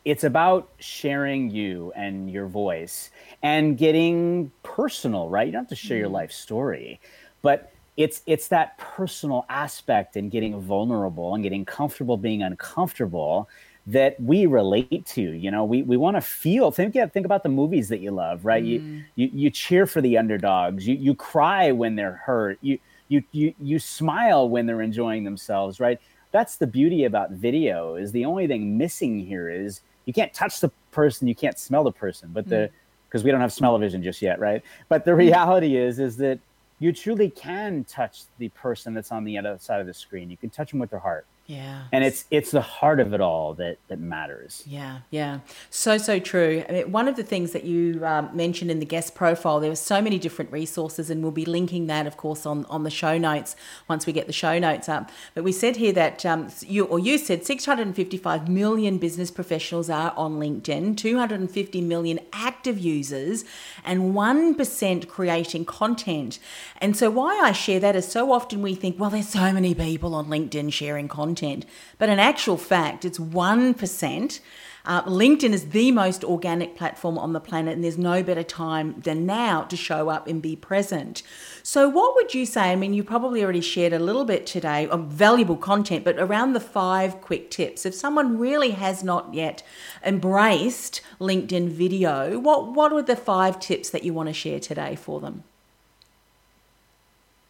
it's 0.05 0.23
about 0.23 0.69
sharing 0.79 1.51
you 1.51 1.93
and 1.95 2.31
your 2.31 2.47
voice 2.47 3.11
and 3.43 3.77
getting 3.77 4.51
personal, 4.63 5.29
right? 5.29 5.45
You 5.45 5.53
don't 5.53 5.61
have 5.61 5.69
to 5.69 5.75
share 5.75 5.97
your 5.97 6.07
mm-hmm. 6.07 6.15
life 6.15 6.31
story, 6.31 6.99
but 7.43 7.71
it's 7.95 8.23
it's 8.25 8.47
that 8.47 8.75
personal 8.79 9.45
aspect 9.49 10.15
and 10.15 10.31
getting 10.31 10.59
vulnerable 10.59 11.35
and 11.35 11.43
getting 11.43 11.63
comfortable 11.63 12.17
being 12.17 12.41
uncomfortable 12.41 13.47
that 13.85 14.19
we 14.19 14.47
relate 14.47 15.05
to. 15.05 15.21
You 15.21 15.51
know, 15.51 15.63
we 15.63 15.83
we 15.83 15.95
want 15.95 16.17
to 16.17 16.21
feel. 16.21 16.71
Think 16.71 16.95
yeah, 16.95 17.05
think 17.05 17.27
about 17.27 17.43
the 17.43 17.49
movies 17.49 17.89
that 17.89 17.99
you 17.99 18.09
love, 18.09 18.45
right? 18.45 18.63
Mm. 18.63 18.67
You, 18.67 19.03
you 19.15 19.29
you 19.31 19.49
cheer 19.51 19.85
for 19.85 20.01
the 20.01 20.17
underdogs. 20.17 20.87
You 20.87 20.95
you 20.95 21.13
cry 21.13 21.71
when 21.71 21.95
they're 21.97 22.19
hurt. 22.25 22.57
You 22.61 22.79
you 23.13 23.23
you 23.31 23.53
you 23.61 23.79
smile 23.79 24.49
when 24.49 24.65
they're 24.65 24.81
enjoying 24.81 25.23
themselves, 25.23 25.79
right? 25.79 25.99
That's 26.31 26.57
the 26.57 26.67
beauty 26.67 27.05
about 27.05 27.31
video. 27.31 27.95
Is 27.95 28.11
the 28.11 28.25
only 28.25 28.47
thing 28.47 28.77
missing 28.77 29.19
here 29.19 29.49
is 29.49 29.81
you 30.05 30.13
can't 30.13 30.33
touch 30.33 30.59
the 30.59 30.69
person, 30.91 31.27
you 31.27 31.35
can't 31.35 31.59
smell 31.59 31.83
the 31.83 31.91
person, 31.91 32.31
but 32.33 32.47
the 32.49 32.69
because 33.07 33.21
mm. 33.21 33.25
we 33.25 33.31
don't 33.31 33.41
have 33.41 33.53
smell 33.53 33.77
vision 33.77 34.01
just 34.01 34.21
yet, 34.21 34.39
right? 34.39 34.63
But 34.89 35.05
the 35.05 35.11
mm. 35.11 35.17
reality 35.17 35.77
is 35.77 35.99
is 35.99 36.17
that 36.17 36.39
you 36.79 36.91
truly 36.91 37.29
can 37.29 37.83
touch 37.85 38.23
the 38.39 38.49
person 38.49 38.93
that's 38.93 39.11
on 39.11 39.23
the 39.23 39.37
other 39.37 39.55
side 39.59 39.79
of 39.79 39.87
the 39.87 39.93
screen. 39.93 40.29
You 40.29 40.37
can 40.37 40.49
touch 40.49 40.71
them 40.71 40.79
with 40.79 40.89
their 40.89 40.99
heart. 40.99 41.25
Yeah. 41.45 41.83
And 41.91 42.05
it's 42.05 42.23
it's 42.31 42.51
the 42.51 42.61
heart 42.61 43.01
of 43.01 43.13
it 43.13 43.19
all 43.19 43.53
that 43.55 43.77
that 43.89 43.99
matters. 43.99 44.63
Yeah, 44.65 44.99
yeah. 45.09 45.39
So, 45.69 45.97
so 45.97 46.17
true. 46.17 46.63
I 46.69 46.71
mean, 46.71 46.91
one 46.91 47.09
of 47.09 47.17
the 47.17 47.23
things 47.23 47.51
that 47.51 47.65
you 47.65 48.05
um, 48.05 48.29
mentioned 48.33 48.71
in 48.71 48.79
the 48.79 48.85
guest 48.85 49.13
profile, 49.13 49.59
there 49.59 49.69
were 49.69 49.75
so 49.75 50.01
many 50.01 50.17
different 50.17 50.53
resources, 50.53 51.09
and 51.09 51.21
we'll 51.21 51.33
be 51.33 51.43
linking 51.43 51.87
that, 51.87 52.07
of 52.07 52.15
course, 52.15 52.45
on, 52.45 52.63
on 52.67 52.83
the 52.83 52.89
show 52.89 53.17
notes 53.17 53.57
once 53.89 54.05
we 54.05 54.13
get 54.13 54.25
the 54.25 54.33
show 54.33 54.57
notes 54.57 54.87
up. 54.87 55.11
But 55.35 55.43
we 55.43 55.51
said 55.51 55.75
here 55.75 55.91
that 55.91 56.25
um, 56.25 56.47
you, 56.61 56.85
or 56.85 56.97
you 56.97 57.17
said 57.17 57.45
655 57.45 58.47
million 58.47 58.97
business 58.97 59.29
professionals 59.29 59.89
are 59.89 60.13
on 60.15 60.39
LinkedIn, 60.39 60.95
250 60.95 61.81
million 61.81 62.21
active 62.31 62.79
users, 62.79 63.43
and 63.83 64.13
1% 64.13 65.07
creating 65.09 65.65
content. 65.65 66.39
And 66.79 66.95
so, 66.95 67.09
why 67.09 67.37
I 67.39 67.51
share 67.51 67.81
that 67.81 67.97
is 67.97 68.07
so 68.07 68.31
often 68.31 68.61
we 68.61 68.75
think, 68.75 68.97
well, 68.97 69.09
there's 69.09 69.27
so 69.27 69.51
many 69.51 69.75
people 69.75 70.15
on 70.15 70.27
LinkedIn 70.27 70.71
sharing 70.71 71.09
content 71.09 71.32
content. 71.33 71.65
But 71.97 72.09
in 72.09 72.19
actual 72.19 72.57
fact, 72.57 73.05
it's 73.05 73.17
1%. 73.17 74.39
Uh, 74.85 75.01
LinkedIn 75.03 75.53
is 75.53 75.69
the 75.69 75.91
most 75.91 76.25
organic 76.25 76.75
platform 76.75 77.17
on 77.17 77.31
the 77.31 77.39
planet, 77.39 77.73
and 77.73 77.83
there's 77.83 77.97
no 77.97 78.21
better 78.21 78.43
time 78.43 78.99
than 78.99 79.25
now 79.25 79.63
to 79.63 79.77
show 79.77 80.09
up 80.09 80.27
and 80.27 80.41
be 80.41 80.57
present. 80.57 81.23
So, 81.63 81.87
what 81.87 82.15
would 82.15 82.33
you 82.33 82.45
say? 82.45 82.73
I 82.73 82.75
mean, 82.75 82.93
you 82.93 83.01
probably 83.01 83.41
already 83.41 83.61
shared 83.61 83.93
a 83.93 83.99
little 83.99 84.25
bit 84.25 84.45
today 84.45 84.85
of 84.87 85.05
valuable 85.05 85.55
content, 85.55 86.03
but 86.03 86.19
around 86.19 86.51
the 86.51 86.59
five 86.59 87.21
quick 87.21 87.49
tips. 87.49 87.85
If 87.85 87.95
someone 87.95 88.37
really 88.37 88.71
has 88.71 89.05
not 89.05 89.33
yet 89.33 89.63
embraced 90.03 91.01
LinkedIn 91.17 91.69
video, 91.69 92.37
what, 92.37 92.73
what 92.73 92.91
are 92.91 93.01
the 93.01 93.15
five 93.15 93.61
tips 93.61 93.89
that 93.91 94.03
you 94.03 94.13
want 94.13 94.27
to 94.27 94.33
share 94.33 94.59
today 94.59 94.97
for 94.97 95.21
them? 95.21 95.45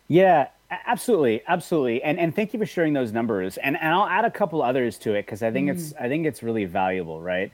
Yeah, 0.08 0.50
absolutely, 0.86 1.42
absolutely, 1.48 2.02
and 2.04 2.20
and 2.20 2.36
thank 2.36 2.54
you 2.54 2.60
for 2.60 2.66
sharing 2.66 2.94
those 2.94 3.12
numbers. 3.12 3.58
And, 3.58 3.78
and 3.78 3.94
I'll 3.94 4.08
add 4.08 4.26
a 4.26 4.32
couple 4.32 4.62
others 4.62 4.98
to 5.00 5.14
it 5.14 5.26
because 5.26 5.44
I 5.44 5.52
think 5.52 5.70
mm. 5.70 5.74
it's 5.74 5.94
I 6.00 6.08
think 6.08 6.26
it's 6.26 6.44
really 6.44 6.66
valuable, 6.66 7.22
right? 7.22 7.52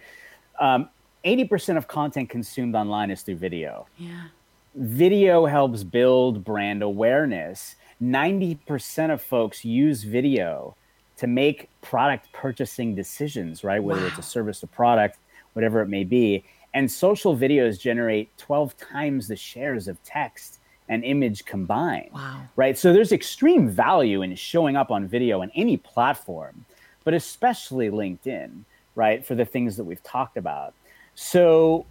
Um, 0.59 0.89
80% 1.25 1.77
of 1.77 1.87
content 1.87 2.29
consumed 2.29 2.75
online 2.75 3.11
is 3.11 3.21
through 3.21 3.35
video. 3.35 3.87
Yeah. 3.97 4.27
Video 4.75 5.45
helps 5.45 5.83
build 5.83 6.43
brand 6.43 6.83
awareness. 6.83 7.75
90% 8.01 9.11
of 9.11 9.21
folks 9.21 9.65
use 9.65 10.03
video 10.03 10.75
to 11.17 11.27
make 11.27 11.69
product 11.81 12.31
purchasing 12.31 12.95
decisions, 12.95 13.63
right? 13.63 13.83
Whether 13.83 14.01
wow. 14.01 14.07
it's 14.07 14.19
a 14.19 14.23
service 14.23 14.63
or 14.63 14.67
product, 14.67 15.17
whatever 15.53 15.81
it 15.81 15.89
may 15.89 16.05
be. 16.05 16.45
And 16.73 16.89
social 16.89 17.35
videos 17.35 17.79
generate 17.79 18.35
12 18.37 18.77
times 18.77 19.27
the 19.27 19.35
shares 19.35 19.87
of 19.87 20.01
text 20.03 20.58
and 20.89 21.03
image 21.05 21.45
combined. 21.45 22.09
Wow. 22.11 22.41
Right. 22.55 22.77
So 22.77 22.91
there's 22.91 23.11
extreme 23.11 23.69
value 23.69 24.23
in 24.23 24.35
showing 24.35 24.75
up 24.75 24.91
on 24.91 25.07
video 25.07 25.43
in 25.43 25.51
any 25.55 25.77
platform, 25.77 26.65
but 27.03 27.13
especially 27.13 27.89
LinkedIn, 27.89 28.63
right? 28.95 29.25
For 29.25 29.35
the 29.35 29.45
things 29.45 29.77
that 29.77 29.83
we've 29.83 30.03
talked 30.03 30.35
about. 30.35 30.73
So, 31.13 31.85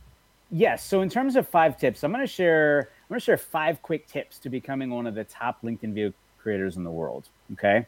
yes. 0.50 0.84
So 0.84 1.00
in 1.00 1.08
terms 1.08 1.36
of 1.36 1.48
five 1.48 1.78
tips, 1.78 2.02
I'm 2.02 2.12
going 2.12 2.26
to 2.26 2.32
share. 2.32 2.90
I'm 3.02 3.08
going 3.14 3.20
to 3.20 3.24
share 3.24 3.38
five 3.38 3.80
quick 3.80 4.06
tips 4.06 4.38
to 4.40 4.50
becoming 4.50 4.90
one 4.90 5.06
of 5.06 5.14
the 5.14 5.24
top 5.24 5.62
LinkedIn 5.62 5.94
video 5.94 6.12
creators 6.38 6.76
in 6.76 6.84
the 6.84 6.90
world. 6.90 7.28
Okay. 7.52 7.86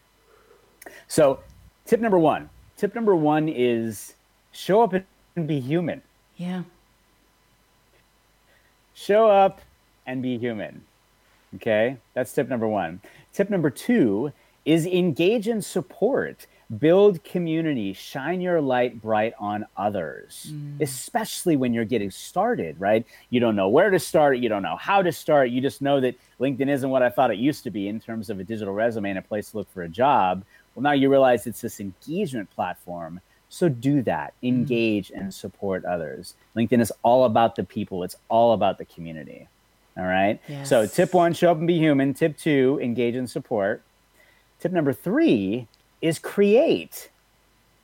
So, 1.09 1.40
tip 1.85 2.00
number 2.00 2.19
one. 2.19 2.49
Tip 2.76 2.95
number 2.95 3.14
one 3.14 3.49
is 3.49 4.14
show 4.52 4.81
up 4.81 4.95
and 5.37 5.47
be 5.47 5.61
human. 5.61 6.00
Yeah. 6.37 6.62
Show 8.95 9.29
up 9.29 9.61
and 10.07 10.23
be 10.23 10.38
human. 10.38 10.83
Okay, 11.57 11.97
that's 12.14 12.33
tip 12.33 12.49
number 12.49 12.69
one. 12.69 13.00
Tip 13.33 13.50
number 13.50 13.71
two 13.71 14.33
is 14.64 14.87
engage 14.87 15.49
in 15.49 15.62
support, 15.62 16.47
build 16.78 17.25
community, 17.25 17.92
shine 17.92 18.40
your 18.40 18.61
light 18.61 19.00
bright 19.00 19.33
on 19.38 19.66
others, 19.76 20.52
mm. 20.52 20.80
especially 20.80 21.57
when 21.57 21.75
you're 21.75 21.85
getting 21.85 22.11
started, 22.11 22.78
right? 22.78 23.04
You 23.30 23.40
don't 23.40 23.57
know 23.57 23.69
where 23.69 23.90
to 23.90 23.99
start, 23.99 24.38
you 24.38 24.49
don't 24.49 24.62
know 24.62 24.76
how 24.76 25.02
to 25.02 25.11
start, 25.11 25.50
you 25.50 25.61
just 25.61 25.83
know 25.83 26.00
that 26.00 26.14
LinkedIn 26.38 26.69
isn't 26.69 26.90
what 26.90 27.02
I 27.02 27.11
thought 27.11 27.33
it 27.33 27.38
used 27.38 27.64
to 27.64 27.71
be 27.71 27.88
in 27.88 28.00
terms 28.00 28.30
of 28.30 28.38
a 28.38 28.45
digital 28.45 28.75
resume 28.75 29.11
and 29.11 29.19
a 29.19 29.23
place 29.23 29.50
to 29.50 29.57
look 29.57 29.73
for 29.73 29.83
a 29.83 29.88
job. 29.88 30.45
Well, 30.75 30.83
now 30.83 30.92
you 30.92 31.11
realize 31.11 31.47
it's 31.47 31.62
this 31.62 31.80
engagement 31.80 32.50
platform. 32.50 33.21
So 33.49 33.69
do 33.69 34.02
that, 34.02 34.35
mm. 34.42 34.49
engage 34.49 35.09
mm. 35.09 35.19
and 35.19 35.35
support 35.35 35.85
others. 35.85 36.35
LinkedIn 36.54 36.80
is 36.80 36.92
all 37.02 37.25
about 37.25 37.57
the 37.57 37.64
people, 37.64 38.04
it's 38.04 38.16
all 38.28 38.52
about 38.52 38.78
the 38.78 38.85
community. 38.85 39.49
All 40.00 40.07
right. 40.07 40.40
Yes. 40.49 40.71
So 40.71 40.87
tip 40.87 41.12
one, 41.12 41.35
show 41.35 41.50
up 41.50 41.59
and 41.59 41.66
be 41.66 41.76
human. 41.76 42.14
Tip 42.14 42.38
two, 42.38 42.80
engage 42.83 43.16
and 43.16 43.28
support. 43.28 43.83
Tip 44.59 44.73
number 44.73 44.95
three 44.95 45.69
is 46.00 46.19
create. 46.19 47.11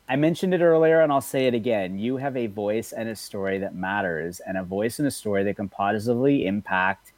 I 0.09 0.17
mentioned 0.17 0.55
it 0.55 0.63
earlier 0.63 1.03
and 1.03 1.13
I'll 1.13 1.21
say 1.21 1.47
it 1.47 1.53
again. 1.53 1.99
You 1.99 2.17
have 2.17 2.35
a 2.35 2.47
voice 2.47 2.93
and 2.93 3.11
a 3.11 3.17
story 3.17 3.59
that 3.59 3.75
matters, 3.75 4.41
and 4.41 4.57
a 4.57 4.63
voice 4.63 4.99
and 4.99 5.07
a 5.07 5.11
story 5.11 5.45
that 5.45 5.57
can 5.57 5.69
positively 5.69 6.47
impact, 6.47 7.13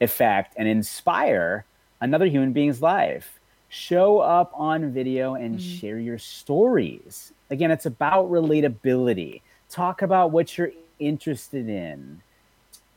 affect, 0.00 0.54
and 0.56 0.66
inspire 0.66 1.64
another 2.00 2.26
human 2.26 2.52
being's 2.52 2.82
life. 2.82 3.38
Show 3.68 4.18
up 4.18 4.50
on 4.54 4.90
video 4.90 5.34
and 5.34 5.60
mm-hmm. 5.60 5.78
share 5.78 6.00
your 6.00 6.18
stories. 6.18 7.32
Again, 7.50 7.70
it's 7.70 7.86
about 7.86 8.28
relatability. 8.28 9.42
Talk 9.68 10.02
about 10.02 10.32
what 10.32 10.58
you're 10.58 10.72
interested 10.98 11.68
in. 11.68 12.20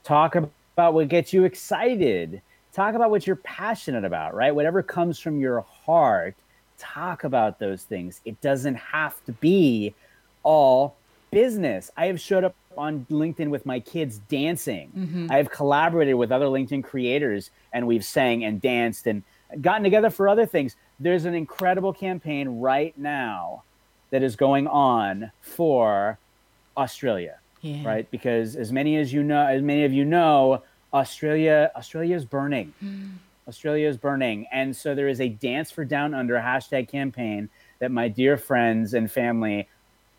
Talk 0.04 0.34
about 0.34 0.52
about 0.74 0.94
what 0.94 1.08
gets 1.08 1.34
you 1.34 1.44
excited. 1.44 2.42
Talk 2.74 2.96
about 2.96 3.12
what 3.12 3.28
you're 3.28 3.36
passionate 3.38 4.04
about, 4.04 4.34
right? 4.34 4.54
Whatever 4.54 4.82
comes 4.82 5.20
from 5.20 5.40
your 5.40 5.62
heart, 5.62 6.36
talk 6.78 7.24
about 7.24 7.60
those 7.60 7.84
things. 7.84 8.22
It 8.26 8.40
doesn't 8.42 8.76
have 8.76 9.24
to 9.26 9.32
be 9.34 9.94
all 10.42 10.96
business. 11.32 11.92
I 11.96 12.08
have 12.08 12.20
showed 12.20 12.44
up 12.44 12.56
on 12.76 13.06
LinkedIn 13.12 13.50
with 13.50 13.66
my 13.66 13.80
kids 13.80 14.20
dancing. 14.30 14.92
Mm-hmm. 14.98 15.28
I 15.32 15.38
have 15.38 15.52
collaborated 15.52 16.16
with 16.16 16.32
other 16.32 16.48
LinkedIn 16.48 16.84
creators 16.84 17.52
and 17.72 17.86
we've 17.86 18.04
sang 18.04 18.44
and 18.44 18.60
danced 18.60 19.06
and 19.06 19.22
gotten 19.62 19.84
together 19.84 20.10
for 20.10 20.28
other 20.28 20.48
things. 20.48 20.76
There's 21.00 21.26
an 21.26 21.36
incredible 21.36 21.94
campaign 21.94 22.60
right 22.60 22.98
now 22.98 23.64
that 24.10 24.24
is 24.24 24.36
going 24.36 24.68
on 24.68 25.32
for 25.42 26.18
Australia 26.76 27.38
yeah. 27.64 27.84
right? 27.84 28.12
Because 28.12 28.56
as 28.56 28.72
many 28.72 28.98
as 28.98 29.12
you 29.12 29.24
know, 29.24 29.46
as 29.46 29.62
many 29.62 29.86
of 29.86 29.94
you 29.94 30.06
know, 30.06 30.62
Australia, 30.94 31.72
Australia 31.76 32.16
is 32.16 32.26
burning. 32.26 32.74
Mm. 32.84 33.14
Australia 33.48 33.90
is 33.90 33.98
burning, 33.98 34.46
and 34.52 34.76
so 34.76 34.94
there 34.96 35.08
is 35.08 35.20
a 35.20 35.28
Dance 35.28 35.72
for 35.72 35.84
Down 35.84 36.14
Under 36.14 36.36
hashtag 36.36 36.88
campaign 36.88 37.50
that 37.80 37.92
my 37.92 38.08
dear 38.08 38.38
friends 38.38 38.94
and 38.94 39.12
family, 39.12 39.68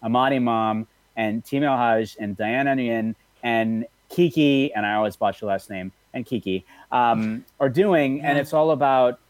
Amadi 0.03 0.39
Mom 0.39 0.87
and 1.17 1.45
Tim 1.45 1.63
Haj 1.63 2.17
and 2.19 2.37
Diana 2.37 2.75
Nguyen 2.75 3.15
and 3.43 3.87
Kiki, 4.11 4.75
and 4.75 4.85
I 4.85 4.95
always 4.95 5.17
botch 5.17 5.41
your 5.41 5.51
last 5.51 5.71
name, 5.71 5.93
and 6.13 6.27
Kiki, 6.27 6.67
um, 6.93 7.45
are 7.61 7.71
doing, 7.71 8.19
yeah. 8.19 8.31
and 8.31 8.39
it's 8.39 8.53
all 8.53 8.73
about 8.73 9.21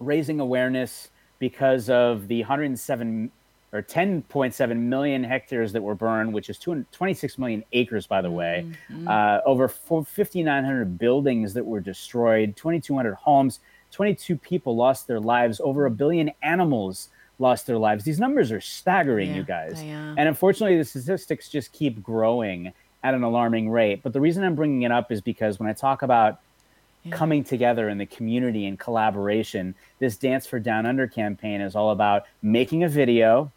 raising 0.00 0.40
awareness 0.40 1.10
because 1.38 1.88
of 1.88 2.26
the 2.26 2.40
107 2.40 3.30
or 3.72 3.82
10.7 3.82 4.76
million 4.76 5.22
hectares 5.22 5.72
that 5.72 5.82
were 5.82 5.94
burned, 5.94 6.32
which 6.32 6.50
is 6.50 6.58
26 6.58 7.38
million 7.38 7.64
acres, 7.72 8.06
by 8.06 8.20
the 8.20 8.30
way. 8.30 8.66
Mm-hmm. 8.90 9.06
Uh, 9.06 9.38
over 9.46 9.68
5,900 9.68 10.98
buildings 10.98 11.54
that 11.54 11.64
were 11.64 11.80
destroyed, 11.80 12.56
2,200 12.56 13.14
homes, 13.14 13.60
22 13.92 14.36
people 14.36 14.76
lost 14.76 15.06
their 15.06 15.20
lives, 15.20 15.60
over 15.60 15.86
a 15.86 15.90
billion 15.90 16.32
animals 16.42 17.10
lost 17.38 17.66
their 17.66 17.78
lives. 17.78 18.04
These 18.04 18.20
numbers 18.20 18.52
are 18.52 18.60
staggering, 18.60 19.30
yeah, 19.30 19.36
you 19.36 19.42
guys. 19.44 19.80
And 20.18 20.28
unfortunately, 20.28 20.76
the 20.76 20.84
statistics 20.84 21.48
just 21.48 21.72
keep 21.72 22.02
growing 22.02 22.72
at 23.02 23.14
an 23.14 23.22
alarming 23.22 23.70
rate. 23.70 24.02
But 24.02 24.12
the 24.12 24.20
reason 24.20 24.44
I'm 24.44 24.54
bringing 24.54 24.82
it 24.82 24.92
up 24.92 25.10
is 25.10 25.20
because 25.20 25.58
when 25.58 25.68
I 25.68 25.72
talk 25.72 26.02
about 26.02 26.40
yeah. 27.04 27.16
coming 27.16 27.42
together 27.44 27.88
in 27.88 27.98
the 27.98 28.06
community 28.06 28.66
and 28.66 28.78
collaboration, 28.78 29.74
this 30.00 30.16
Dance 30.16 30.46
for 30.46 30.58
Down 30.58 30.86
Under 30.86 31.06
campaign 31.06 31.60
is 31.60 31.74
all 31.74 31.90
about 31.90 32.24
making 32.42 32.84
a 32.84 32.88
video 32.88 33.50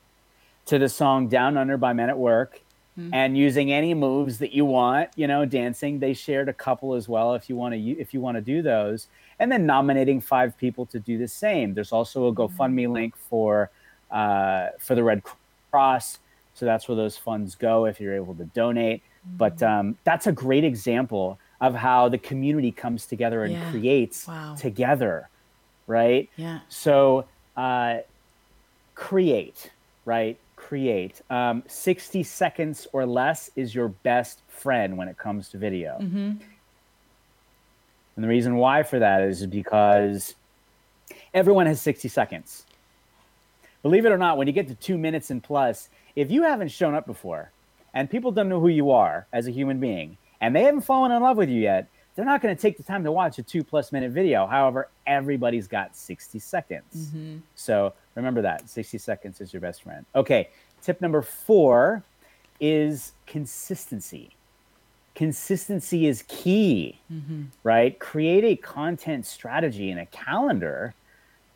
to 0.65 0.79
the 0.79 0.89
song 0.89 1.27
Down 1.27 1.57
Under 1.57 1.77
by 1.77 1.93
Men 1.93 2.09
at 2.09 2.17
Work 2.17 2.61
mm-hmm. 2.97 3.13
and 3.13 3.37
using 3.37 3.71
any 3.71 3.93
moves 3.93 4.37
that 4.39 4.53
you 4.53 4.65
want, 4.65 5.09
you 5.15 5.27
know, 5.27 5.45
dancing. 5.45 5.99
They 5.99 6.13
shared 6.13 6.49
a 6.49 6.53
couple 6.53 6.93
as 6.93 7.07
well 7.07 7.33
if 7.35 7.49
you 7.49 7.55
want 7.55 7.73
to 7.73 7.79
if 7.79 8.13
you 8.13 8.21
want 8.21 8.35
to 8.35 8.41
do 8.41 8.61
those. 8.61 9.07
And 9.39 9.51
then 9.51 9.65
nominating 9.65 10.21
five 10.21 10.57
people 10.57 10.85
to 10.87 10.99
do 10.99 11.17
the 11.17 11.27
same. 11.27 11.73
There's 11.73 11.91
also 11.91 12.27
a 12.27 12.33
GoFundMe 12.33 12.83
mm-hmm. 12.83 12.93
link 12.93 13.17
for 13.17 13.69
uh, 14.11 14.69
for 14.79 14.95
the 14.95 15.03
Red 15.03 15.23
Cross. 15.71 16.19
So 16.53 16.65
that's 16.65 16.87
where 16.87 16.95
those 16.95 17.17
funds 17.17 17.55
go 17.55 17.85
if 17.85 17.99
you're 17.99 18.15
able 18.15 18.35
to 18.35 18.45
donate. 18.45 19.01
Mm-hmm. 19.01 19.37
But 19.37 19.63
um, 19.63 19.97
that's 20.03 20.27
a 20.27 20.31
great 20.31 20.63
example 20.63 21.39
of 21.61 21.73
how 21.73 22.09
the 22.09 22.17
community 22.17 22.71
comes 22.71 23.05
together 23.05 23.43
and 23.43 23.53
yeah. 23.53 23.71
creates 23.71 24.27
wow. 24.27 24.53
together, 24.55 25.29
right? 25.87 26.29
Yeah. 26.35 26.59
So 26.67 27.25
uh, 27.55 27.99
create, 28.95 29.71
right? 30.05 30.37
Create. 30.67 31.21
Um, 31.29 31.63
60 31.67 32.23
seconds 32.23 32.87
or 32.93 33.05
less 33.05 33.51
is 33.55 33.75
your 33.75 33.89
best 33.89 34.41
friend 34.47 34.97
when 34.97 35.07
it 35.07 35.17
comes 35.17 35.49
to 35.49 35.57
video. 35.57 35.97
Mm-hmm. 35.99 36.31
And 38.15 38.23
the 38.23 38.27
reason 38.27 38.55
why 38.55 38.83
for 38.83 38.99
that 38.99 39.21
is 39.21 39.45
because 39.45 40.35
everyone 41.33 41.65
has 41.65 41.81
60 41.81 42.07
seconds. 42.07 42.65
believe 43.81 44.05
it 44.05 44.11
or 44.11 44.17
not, 44.17 44.37
when 44.37 44.47
you 44.47 44.53
get 44.53 44.67
to 44.67 44.75
two 44.75 44.97
minutes 44.97 45.29
and 45.31 45.43
plus, 45.43 45.89
if 46.15 46.31
you 46.31 46.43
haven't 46.43 46.69
shown 46.69 46.95
up 46.95 47.05
before 47.05 47.51
and 47.93 48.09
people 48.09 48.31
don't 48.31 48.49
know 48.49 48.59
who 48.59 48.69
you 48.69 48.91
are 48.91 49.27
as 49.33 49.47
a 49.47 49.51
human 49.51 49.79
being 49.79 50.17
and 50.39 50.55
they 50.55 50.63
haven't 50.63 50.81
fallen 50.81 51.11
in 51.11 51.21
love 51.21 51.37
with 51.37 51.49
you 51.49 51.59
yet, 51.59 51.87
they're 52.15 52.25
not 52.25 52.41
going 52.41 52.55
to 52.55 52.61
take 52.61 52.77
the 52.77 52.83
time 52.83 53.03
to 53.03 53.11
watch 53.11 53.39
a 53.39 53.43
two 53.43 53.63
plus 53.63 53.91
minute 53.91 54.11
video. 54.11 54.45
However, 54.45 54.89
everybody's 55.07 55.67
got 55.67 55.95
60 55.95 56.39
seconds. 56.39 56.95
Mm-hmm. 56.95 57.37
So 57.55 57.93
remember 58.15 58.41
that 58.41 58.69
60 58.69 58.97
seconds 58.97 59.41
is 59.41 59.53
your 59.53 59.61
best 59.61 59.83
friend. 59.83 60.05
Okay. 60.15 60.49
Tip 60.81 61.01
number 61.01 61.21
four 61.21 62.03
is 62.59 63.13
consistency. 63.25 64.31
Consistency 65.15 66.07
is 66.07 66.23
key, 66.27 66.99
mm-hmm. 67.11 67.43
right? 67.63 67.97
Create 67.99 68.43
a 68.43 68.55
content 68.55 69.25
strategy 69.25 69.91
and 69.91 69.99
a 69.99 70.05
calendar 70.07 70.93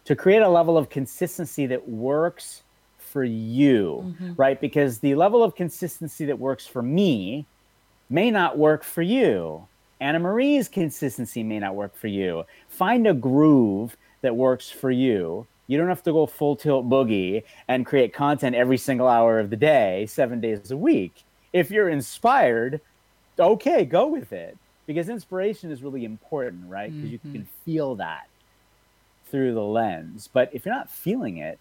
to 0.06 0.16
create 0.16 0.42
a 0.42 0.50
level 0.50 0.78
of 0.78 0.90
consistency 0.90 1.66
that 1.66 1.90
works 1.90 2.64
for 2.98 3.24
you, 3.24 4.04
mm-hmm. 4.06 4.34
right? 4.38 4.62
Because 4.62 5.00
the 5.00 5.16
level 5.16 5.44
of 5.44 5.56
consistency 5.56 6.26
that 6.26 6.40
works 6.40 6.68
for 6.68 6.82
me 6.82 7.46
may 8.10 8.32
not 8.32 8.58
work 8.58 8.84
for 8.84 9.02
you. 9.02 9.68
Anna 10.00 10.20
Marie's 10.20 10.68
consistency 10.68 11.44
may 11.44 11.60
not 11.60 11.76
work 11.76 11.96
for 11.96 12.08
you. 12.08 12.44
Find 12.70 13.08
a 13.08 13.14
groove 13.14 13.98
that 14.22 14.36
works 14.36 14.70
for 14.70 14.92
you. 14.92 15.48
You 15.68 15.78
don't 15.78 15.90
have 15.90 16.04
to 16.04 16.14
go 16.14 16.26
full 16.26 16.56
tilt 16.56 16.88
boogie 16.88 17.44
and 17.68 17.86
create 17.86 18.14
content 18.14 18.56
every 18.56 18.78
single 18.78 19.08
hour 19.08 19.40
of 19.40 19.50
the 19.50 19.58
day, 19.58 20.06
seven 20.08 20.40
days 20.40 20.72
a 20.72 20.78
week. 20.78 21.24
If 21.52 21.72
you're 21.72 21.90
inspired, 21.90 22.80
okay, 23.40 23.86
go 23.86 24.08
with 24.08 24.32
it 24.32 24.58
because 24.86 25.10
inspiration 25.10 25.72
is 25.72 25.84
really 25.84 26.06
important, 26.06 26.70
right? 26.70 26.92
Because 26.92 27.10
mm-hmm. 27.10 27.28
you 27.28 27.34
can 27.34 27.48
feel 27.66 27.96
that 27.96 28.28
through 29.30 29.54
the 29.54 29.64
lens. 29.64 30.30
But 30.32 30.50
if 30.54 30.66
you're 30.66 30.76
not 30.76 30.90
feeling 30.90 31.38
it, 31.38 31.60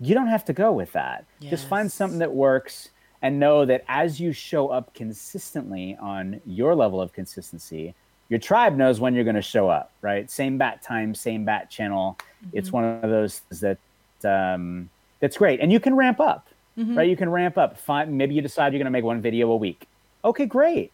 you 0.00 0.14
don't 0.14 0.26
have 0.26 0.44
to 0.46 0.52
go 0.52 0.72
with 0.72 0.92
that. 0.92 1.24
Yes. 1.40 1.50
Just 1.50 1.68
find 1.68 1.90
something 1.90 2.18
that 2.18 2.34
works 2.34 2.90
and 3.22 3.38
know 3.38 3.64
that 3.64 3.84
as 3.88 4.20
you 4.20 4.32
show 4.32 4.68
up 4.68 4.92
consistently 4.94 5.96
on 6.00 6.40
your 6.44 6.74
level 6.74 7.00
of 7.00 7.12
consistency, 7.12 7.94
your 8.28 8.38
tribe 8.38 8.76
knows 8.76 9.00
when 9.00 9.14
you're 9.14 9.24
going 9.24 9.36
to 9.36 9.42
show 9.42 9.68
up, 9.68 9.92
right? 10.02 10.30
Same 10.30 10.58
bat 10.58 10.82
time, 10.82 11.14
same 11.14 11.44
bat 11.44 11.70
channel. 11.70 12.18
Mm-hmm. 12.18 12.58
It's 12.58 12.72
one 12.72 12.84
of 12.84 13.10
those 13.10 13.42
that 13.60 13.78
um, 14.24 14.90
that's 15.20 15.36
great, 15.36 15.60
and 15.60 15.72
you 15.72 15.80
can 15.80 15.94
ramp 15.94 16.20
up, 16.20 16.48
mm-hmm. 16.76 16.96
right? 16.96 17.08
You 17.08 17.16
can 17.16 17.30
ramp 17.30 17.56
up. 17.56 17.76
Maybe 18.08 18.34
you 18.34 18.42
decide 18.42 18.72
you're 18.72 18.78
going 18.78 18.84
to 18.84 18.90
make 18.90 19.04
one 19.04 19.20
video 19.20 19.50
a 19.50 19.56
week. 19.56 19.86
Okay, 20.24 20.46
great 20.46 20.92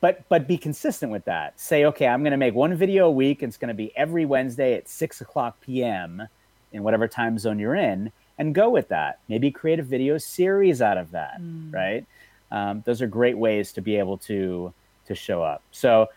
but 0.00 0.28
but 0.28 0.46
be 0.46 0.58
consistent 0.58 1.10
with 1.10 1.24
that. 1.24 1.58
Say, 1.58 1.84
okay, 1.86 2.06
I'm 2.06 2.22
going 2.22 2.32
to 2.32 2.36
make 2.36 2.54
one 2.54 2.74
video 2.74 3.06
a 3.06 3.10
week. 3.10 3.42
And 3.42 3.50
it's 3.50 3.56
going 3.56 3.68
to 3.68 3.74
be 3.74 3.96
every 3.96 4.24
Wednesday 4.24 4.74
at 4.74 4.88
six 4.88 5.20
o'clock 5.20 5.60
p.m. 5.60 6.28
in 6.72 6.82
whatever 6.82 7.08
time 7.08 7.38
zone 7.38 7.58
you're 7.58 7.74
in, 7.74 8.12
and 8.38 8.54
go 8.54 8.68
with 8.68 8.88
that. 8.88 9.18
Maybe 9.28 9.50
create 9.50 9.78
a 9.78 9.82
video 9.82 10.18
series 10.18 10.82
out 10.82 10.98
of 10.98 11.12
that. 11.12 11.40
Mm. 11.40 11.72
Right? 11.72 12.06
Um, 12.50 12.82
those 12.84 13.02
are 13.02 13.06
great 13.06 13.36
ways 13.36 13.72
to 13.72 13.80
be 13.80 13.96
able 13.96 14.18
to 14.18 14.72
to 15.06 15.14
show 15.14 15.42
up. 15.42 15.62
So, 15.70 16.08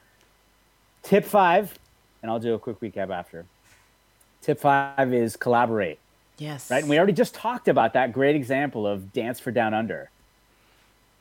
tip 1.03 1.25
five, 1.25 1.77
and 2.21 2.31
I'll 2.31 2.39
do 2.39 2.53
a 2.53 2.59
quick 2.59 2.79
recap 2.79 3.09
after. 3.09 3.45
Tip 4.41 4.59
five 4.59 5.13
is 5.13 5.35
collaborate. 5.35 5.99
Yes. 6.37 6.71
Right, 6.71 6.81
and 6.81 6.89
we 6.89 6.97
already 6.97 7.13
just 7.13 7.35
talked 7.35 7.67
about 7.67 7.93
that 7.93 8.13
great 8.13 8.35
example 8.35 8.87
of 8.87 9.11
Dance 9.11 9.39
for 9.39 9.51
Down 9.51 9.73
Under. 9.73 10.09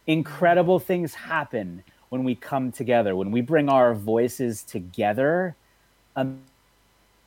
Incredible 0.06 0.78
things 0.78 1.14
happen 1.14 1.82
when 2.08 2.24
we 2.24 2.34
come 2.34 2.72
together, 2.72 3.14
when 3.16 3.30
we 3.30 3.40
bring 3.40 3.68
our 3.68 3.94
voices 3.94 4.62
together, 4.62 5.56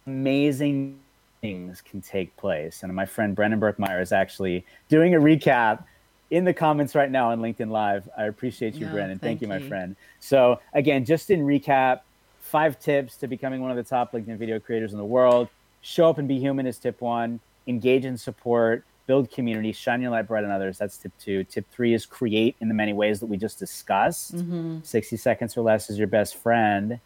amazing 0.08 1.00
things 1.42 1.82
can 1.82 2.02
take 2.02 2.36
place. 2.38 2.84
And 2.84 2.94
my 2.94 3.06
friend 3.06 3.36
Brendan 3.36 3.60
Burkmeyer 3.60 4.02
is 4.02 4.12
actually 4.12 4.66
doing 4.90 5.16
a 5.16 5.20
recap 5.20 5.84
in 6.30 6.46
the 6.46 6.54
comments 6.54 6.96
right 6.96 7.12
now 7.12 7.32
on 7.32 7.42
LinkedIn 7.42 7.70
Live. 7.70 8.08
I 8.18 8.26
appreciate 8.26 8.76
you, 8.76 8.86
Brendan. 8.88 9.20
Thank, 9.20 9.40
thank 9.40 9.42
you, 9.42 9.48
you, 9.48 9.62
my 9.62 9.68
friend. 9.68 9.96
So, 10.20 10.60
again, 10.74 11.04
just 11.04 11.30
in 11.30 11.42
recap, 11.42 12.02
five 12.40 12.80
tips 12.80 13.18
to 13.18 13.28
becoming 13.28 13.62
one 13.62 13.72
of 13.72 13.78
the 13.78 13.84
top 13.84 14.14
LinkedIn 14.14 14.38
video 14.38 14.60
creators 14.60 14.94
in 14.94 14.98
the 14.98 15.06
world. 15.06 15.50
Show 15.82 16.10
up 16.10 16.20
and 16.20 16.28
be 16.28 16.40
human 16.40 16.68
is 16.68 16.78
tip 16.78 17.02
one. 17.02 17.40
Engage 17.68 18.06
and 18.06 18.20
support 18.20 18.86
build 19.08 19.30
community, 19.30 19.74
shine 19.74 20.02
your 20.02 20.10
light 20.10 20.26
bright 20.26 20.46
on 20.46 20.52
others. 20.52 20.78
That's 20.78 20.96
tip 20.96 21.12
two. 21.20 21.44
Tip 21.44 21.66
three 21.72 21.94
is 21.94 22.06
create 22.06 22.56
in 22.62 22.70
the 22.70 22.74
many 22.74 22.94
ways 22.94 23.20
that 23.20 23.26
we 23.26 23.36
just 23.36 23.60
discussed. 23.60 24.38
Mm-hmm. 24.38 24.80
60 24.84 25.18
seconds 25.18 25.58
or 25.58 25.62
less 25.62 25.90
is 25.90 25.98
your 25.98 26.08
best 26.08 26.38
friend. 26.38 27.00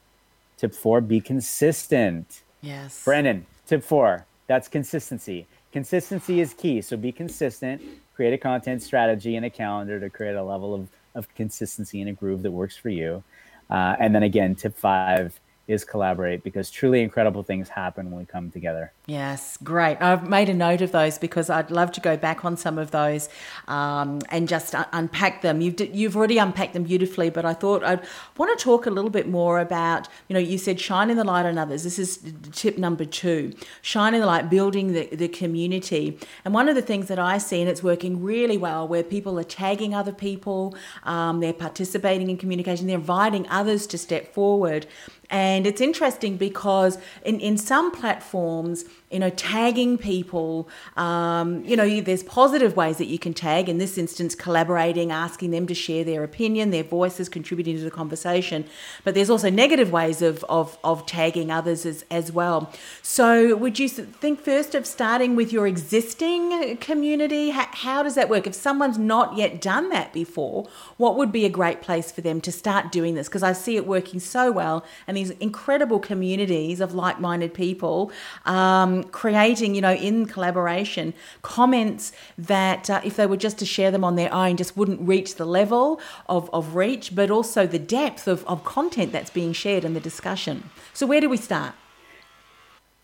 Tip 0.58 0.76
four, 0.76 1.02
be 1.02 1.20
consistent. 1.20 2.44
Yes. 2.62 3.04
Brandon, 3.04 3.48
tip 3.66 3.84
four, 3.84 4.26
that's 4.48 4.68
consistency. 4.68 5.48
Consistency 5.72 6.40
is 6.40 6.54
key. 6.54 6.82
So 6.82 6.96
be 6.98 7.12
consistent, 7.12 7.82
create 8.16 8.34
a 8.34 8.38
content 8.38 8.82
strategy 8.82 9.36
and 9.36 9.46
a 9.46 9.50
calendar 9.50 10.00
to 10.00 10.10
create 10.10 10.36
a 10.36 10.44
level 10.44 10.74
of, 10.74 10.88
of 11.16 11.34
consistency 11.36 12.00
and 12.02 12.10
a 12.10 12.14
groove 12.14 12.44
that 12.44 12.52
works 12.52 12.78
for 12.78 12.90
you. 12.90 13.24
Uh, 13.70 13.96
and 14.00 14.14
then 14.14 14.24
again, 14.24 14.56
tip 14.56 14.78
five, 14.78 15.40
is 15.68 15.84
collaborate 15.84 16.44
because 16.44 16.70
truly 16.70 17.02
incredible 17.02 17.44
things 17.44 17.70
happen 17.70 18.12
when 18.12 18.20
we 18.20 18.26
come 18.26 18.52
together. 18.52 18.92
Yes, 19.08 19.58
great. 19.64 20.02
I've 20.02 20.28
made 20.28 20.50
a 20.50 20.54
note 20.54 20.82
of 20.82 20.92
those 20.92 21.20
because 21.20 21.48
I'd 21.52 21.70
love 21.70 21.92
to 21.92 22.02
go 22.02 22.18
back 22.18 22.44
on 22.44 22.58
some 22.58 22.80
of 22.80 22.90
those 22.90 23.30
um, 23.68 24.20
and 24.30 24.48
just 24.48 24.74
un- 24.74 24.88
unpack 24.94 25.44
them. 25.44 25.62
You've, 25.62 25.80
you've 25.80 26.18
already 26.18 26.40
unpacked 26.40 26.74
them 26.74 26.86
beautifully, 26.86 27.30
but 27.30 27.46
I 27.46 27.54
thought 27.54 27.84
I'd 27.84 28.04
want 28.36 28.58
to 28.58 28.64
talk 28.64 28.88
a 28.88 28.90
little 28.90 29.12
bit 29.12 29.28
more 29.28 29.60
about, 29.60 30.08
you 30.28 30.34
know, 30.34 30.40
you 30.40 30.58
said 30.58 30.80
shining 30.80 31.18
the 31.18 31.24
light 31.24 31.46
on 31.46 31.60
others. 31.60 31.84
This 31.84 32.00
is 32.00 32.34
tip 32.52 32.80
number 32.80 33.06
two 33.06 33.54
shining 33.84 34.22
the 34.22 34.26
light, 34.26 34.50
building 34.50 34.94
the, 34.94 35.06
the 35.16 35.28
community. 35.28 36.18
And 36.44 36.52
one 36.52 36.68
of 36.68 36.74
the 36.74 36.82
things 36.82 37.08
that 37.08 37.20
I 37.20 37.38
see, 37.38 37.62
and 37.62 37.70
it's 37.70 37.84
working 37.84 38.24
really 38.24 38.58
well, 38.58 38.88
where 38.88 39.04
people 39.04 39.38
are 39.38 39.44
tagging 39.44 39.94
other 39.94 40.14
people, 40.14 40.76
um, 41.04 41.42
they're 41.42 41.54
participating 41.54 42.32
in 42.32 42.38
communication, 42.38 42.88
they're 42.88 42.98
inviting 42.98 43.48
others 43.50 43.86
to 43.86 44.00
step 44.00 44.34
forward. 44.34 44.88
And 45.30 45.66
it's 45.66 45.82
interesting 45.82 46.38
because 46.38 46.98
in, 47.24 47.40
in 47.40 47.58
some 47.58 47.92
platforms, 47.92 48.86
you 49.12 49.20
know, 49.20 49.30
tagging 49.30 49.98
people, 50.00 50.68
um, 50.98 51.64
you 51.64 51.76
know, 51.76 52.02
there's 52.02 52.24
positive 52.24 52.76
ways 52.76 52.98
that 52.98 53.06
you 53.06 53.20
can 53.20 53.36
tag. 53.36 53.70
In 53.70 53.78
this 53.78 54.00
instance, 54.00 54.34
collaborating, 54.34 55.12
asking 55.12 55.52
them 55.52 55.68
to 55.68 55.76
share 55.76 56.04
their 56.04 56.24
opinion, 56.24 56.72
their 56.72 56.84
voices, 56.84 57.30
contributing 57.30 57.78
to 57.78 57.84
the 57.84 57.92
conversation. 57.92 58.66
But 59.04 59.14
there's 59.14 59.30
also 59.30 59.52
negative 59.52 59.92
ways 59.92 60.24
of, 60.24 60.44
of, 60.46 60.80
of 60.84 61.06
tagging 61.06 61.52
others 61.52 61.86
as, 61.86 62.04
as 62.10 62.32
well. 62.32 62.72
So, 63.04 63.56
would 63.56 63.78
you 63.78 63.88
think 63.88 64.42
first 64.42 64.74
of 64.74 64.88
starting 64.88 65.36
with 65.36 65.54
your 65.54 65.68
existing 65.68 66.78
community? 66.78 67.52
How, 67.52 67.68
how 67.72 68.04
does 68.04 68.16
that 68.16 68.28
work? 68.28 68.48
If 68.48 68.56
someone's 68.56 68.98
not 68.98 69.38
yet 69.38 69.62
done 69.62 69.90
that 69.90 70.14
before, 70.14 70.68
what 70.98 71.16
would 71.16 71.32
be 71.32 71.46
a 71.46 71.50
great 71.50 71.82
place 71.82 72.12
for 72.12 72.22
them 72.22 72.42
to 72.42 72.52
start 72.52 72.92
doing 72.92 73.14
this? 73.14 73.28
Because 73.28 73.44
I 73.44 73.54
see 73.54 73.76
it 73.76 73.86
working 73.86 74.20
so 74.20 74.52
well, 74.52 74.84
and 75.06 75.16
these 75.16 75.30
incredible 75.30 76.00
communities 76.00 76.82
of 76.82 76.96
like 76.96 77.20
minded 77.20 77.54
people. 77.54 78.12
Um, 78.46 78.95
creating, 79.04 79.76
you 79.76 79.82
know, 79.82 79.94
in 79.94 80.26
collaboration, 80.26 81.14
comments 81.42 82.12
that 82.38 82.90
uh, 82.90 83.02
if 83.04 83.16
they 83.16 83.26
were 83.26 83.38
just 83.38 83.58
to 83.60 83.66
share 83.66 83.92
them 83.92 84.04
on 84.04 84.16
their 84.16 84.34
own, 84.34 84.58
just 84.58 84.76
wouldn't 84.78 85.02
reach 85.02 85.36
the 85.36 85.46
level 85.46 86.00
of, 86.28 86.50
of 86.54 86.76
reach, 86.76 87.16
but 87.16 87.30
also 87.30 87.68
the 87.68 87.80
depth 87.80 88.28
of, 88.28 88.46
of 88.46 88.64
content 88.64 89.12
that's 89.12 89.30
being 89.30 89.54
shared 89.54 89.84
in 89.84 89.94
the 89.94 90.00
discussion. 90.00 90.70
So, 90.94 91.06
where 91.06 91.22
do 91.22 91.30
we 91.30 91.38
start? 91.38 91.76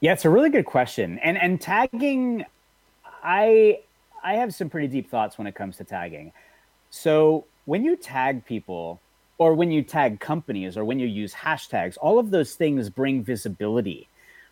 Yeah, 0.01 0.13
it's 0.13 0.25
a 0.25 0.29
really 0.29 0.49
good 0.49 0.65
question. 0.65 1.19
And 1.19 1.37
and 1.37 1.61
tagging, 1.61 2.45
I 3.23 3.81
I 4.23 4.35
have 4.35 4.53
some 4.53 4.69
pretty 4.69 4.87
deep 4.87 5.09
thoughts 5.09 5.37
when 5.37 5.47
it 5.47 5.55
comes 5.55 5.77
to 5.77 5.83
tagging. 5.83 6.31
So 6.89 7.45
when 7.65 7.83
you 7.85 7.95
tag 7.95 8.45
people, 8.45 8.99
or 9.37 9.53
when 9.53 9.71
you 9.71 9.81
tag 9.81 10.19
companies, 10.19 10.77
or 10.77 10.85
when 10.85 10.99
you 10.99 11.07
use 11.07 11.33
hashtags, 11.33 11.97
all 12.01 12.19
of 12.19 12.31
those 12.31 12.55
things 12.55 12.89
bring 12.89 13.23
visibility 13.23 14.07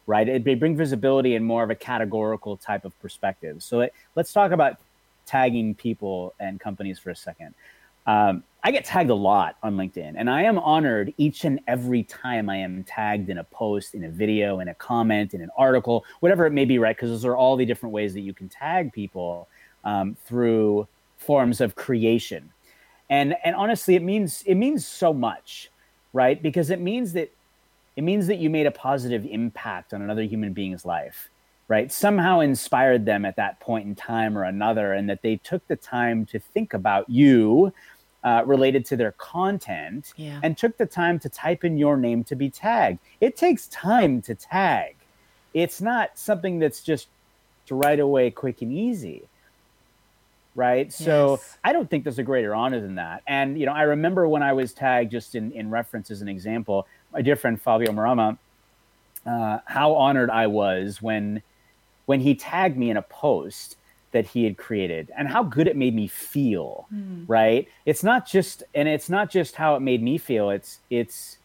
right? 0.09 0.27
It, 0.27 0.43
they 0.43 0.55
bring 0.55 0.75
visibility 0.75 1.35
in 1.35 1.43
more 1.43 1.63
of 1.63 1.69
a 1.69 1.75
categorical 1.75 2.57
type 2.57 2.83
of 2.83 2.99
perspective. 2.99 3.61
So 3.61 3.81
it, 3.81 3.93
let's 4.15 4.33
talk 4.33 4.51
about 4.51 4.77
tagging 5.27 5.75
people 5.75 6.33
and 6.39 6.59
companies 6.59 6.97
for 6.97 7.11
a 7.11 7.15
second. 7.15 7.53
Um, 8.07 8.43
I 8.63 8.71
get 8.71 8.85
tagged 8.85 9.11
a 9.11 9.15
lot 9.15 9.57
on 9.61 9.77
LinkedIn, 9.77 10.15
and 10.17 10.27
I 10.27 10.41
am 10.41 10.57
honored 10.57 11.13
each 11.17 11.45
and 11.45 11.59
every 11.67 12.01
time 12.01 12.49
I 12.49 12.57
am 12.57 12.83
tagged 12.85 13.29
in 13.29 13.37
a 13.37 13.43
post, 13.43 13.93
in 13.93 14.05
a 14.05 14.09
video, 14.09 14.61
in 14.61 14.69
a 14.69 14.73
comment, 14.73 15.35
in 15.35 15.41
an 15.41 15.51
article, 15.55 16.03
whatever 16.21 16.47
it 16.47 16.53
may 16.53 16.65
be, 16.65 16.79
right? 16.79 16.95
Because 16.95 17.11
those 17.11 17.23
are 17.23 17.37
all 17.37 17.55
the 17.55 17.65
different 17.65 17.93
ways 17.93 18.15
that 18.15 18.21
you 18.21 18.33
can 18.33 18.49
tag 18.49 18.91
people 18.91 19.47
um, 19.83 20.17
through 20.25 20.87
forms 21.17 21.61
of 21.61 21.75
creation. 21.75 22.51
And 23.11 23.35
and 23.43 23.55
honestly, 23.55 23.93
it 23.93 24.01
means 24.01 24.41
it 24.47 24.55
means 24.55 24.87
so 24.87 25.13
much, 25.13 25.69
right? 26.13 26.41
Because 26.41 26.71
it 26.71 26.81
means 26.81 27.13
that 27.13 27.31
it 27.99 28.03
means 28.03 28.27
that 28.27 28.37
you 28.37 28.49
made 28.49 28.65
a 28.65 28.71
positive 28.71 29.25
impact 29.25 29.93
on 29.93 30.01
another 30.01 30.23
human 30.23 30.53
being's 30.53 30.85
life 30.85 31.29
right 31.67 31.91
somehow 31.91 32.39
inspired 32.39 33.05
them 33.05 33.25
at 33.25 33.35
that 33.35 33.59
point 33.59 33.85
in 33.85 33.93
time 33.93 34.37
or 34.37 34.43
another 34.43 34.93
and 34.93 35.09
that 35.09 35.21
they 35.21 35.35
took 35.35 35.67
the 35.67 35.75
time 35.75 36.25
to 36.25 36.39
think 36.39 36.73
about 36.73 37.09
you 37.09 37.73
uh, 38.23 38.43
related 38.45 38.85
to 38.85 38.97
their 38.97 39.13
content 39.13 40.13
yeah. 40.17 40.39
and 40.43 40.57
took 40.57 40.77
the 40.77 40.85
time 40.85 41.19
to 41.19 41.29
type 41.29 41.63
in 41.63 41.77
your 41.77 41.97
name 41.97 42.23
to 42.23 42.35
be 42.35 42.49
tagged 42.49 42.99
it 43.21 43.35
takes 43.35 43.67
time 43.67 44.21
to 44.21 44.33
tag 44.33 44.95
it's 45.53 45.81
not 45.81 46.17
something 46.17 46.59
that's 46.59 46.81
just 46.81 47.07
right 47.71 47.99
away, 47.99 48.31
quick 48.31 48.61
and 48.61 48.71
easy. 48.71 49.23
Right. 50.55 50.91
So 50.91 51.33
Yes. 51.33 51.57
I 51.63 51.73
don't 51.73 51.89
think 51.89 52.03
there's 52.03 52.19
a 52.19 52.23
greater 52.23 52.53
honor 52.53 52.81
than 52.81 52.95
that. 52.95 53.23
And, 53.27 53.57
you 53.57 53.65
know, 53.65 53.71
I 53.71 53.83
remember 53.83 54.27
when 54.27 54.43
I 54.43 54.53
was 54.53 54.73
tagged, 54.73 55.11
just 55.11 55.35
in, 55.35 55.51
in 55.51 55.69
reference 55.69 56.11
as 56.11 56.21
an 56.21 56.27
example, 56.27 56.85
my 57.13 57.21
dear 57.21 57.35
friend 57.35 57.61
Fabio 57.61 57.91
Marama, 57.91 58.37
uh, 59.25 59.59
how 59.65 59.93
honored 59.93 60.29
I 60.29 60.47
was 60.47 61.01
when 61.01 61.41
when 62.05 62.21
he 62.21 62.35
tagged 62.35 62.77
me 62.77 62.89
in 62.89 62.97
a 62.97 63.01
post 63.03 63.77
that 64.11 64.25
he 64.25 64.43
had 64.43 64.57
created 64.57 65.11
and 65.17 65.27
how 65.27 65.43
good 65.43 65.67
it 65.67 65.77
made 65.77 65.93
me 65.95 66.07
feel 66.07 66.87
right? 67.27 67.67
It's 67.85 68.03
not 68.03 68.27
just 68.27 68.63
and 68.73 68.87
it's 68.87 69.09
not 69.09 69.29
just 69.29 69.55
how 69.55 69.75
it 69.75 69.81
made 69.81 70.01
me 70.01 70.17
feel 70.17 70.49
it's 70.49 70.79
it's 70.89 71.37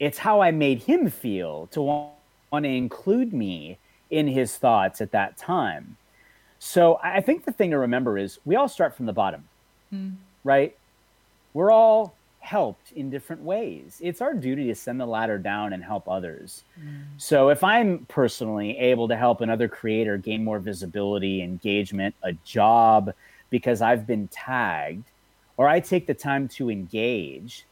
it's 0.00 0.18
how 0.18 0.40
i 0.40 0.50
made 0.52 0.82
him 0.84 1.10
feel 1.10 1.66
to 1.72 1.82
want, 1.82 2.12
want 2.52 2.64
to 2.64 2.70
include 2.70 3.32
me 3.32 3.78
in 4.10 4.28
his 4.28 4.56
thoughts 4.56 5.00
at 5.00 5.10
that 5.12 5.36
time. 5.36 5.96
So 6.58 6.94
i 7.02 7.16
I 7.16 7.20
think 7.20 7.44
the 7.44 7.52
thing 7.52 7.70
to 7.72 7.78
remember 7.78 8.16
is 8.18 8.38
we 8.44 8.56
all 8.56 8.68
start 8.68 8.94
from 8.96 9.06
the 9.06 9.12
bottom 9.12 9.44
right? 10.44 10.76
We're 11.54 11.70
all 11.70 12.14
helped 12.48 12.92
in 12.92 13.10
different 13.10 13.42
ways. 13.42 14.00
It's 14.02 14.22
our 14.22 14.32
duty 14.32 14.68
to 14.68 14.74
send 14.74 14.98
the 14.98 15.04
ladder 15.04 15.36
down 15.36 15.74
and 15.74 15.84
help 15.84 16.08
others. 16.08 16.64
Mm. 16.80 17.02
So 17.18 17.50
if 17.50 17.62
I'm 17.62 18.06
personally 18.08 18.78
able 18.78 19.06
to 19.08 19.16
help 19.16 19.42
another 19.42 19.68
creator 19.68 20.16
gain 20.16 20.44
more 20.44 20.58
visibility, 20.58 21.42
engagement, 21.42 22.14
a 22.22 22.32
job 22.44 23.12
because 23.50 23.82
I've 23.82 24.06
been 24.06 24.28
tagged, 24.28 25.04
or 25.58 25.68
I 25.68 25.80
take 25.80 26.06
the 26.06 26.14
time 26.14 26.48
to 26.56 26.70
engage, 26.70 27.66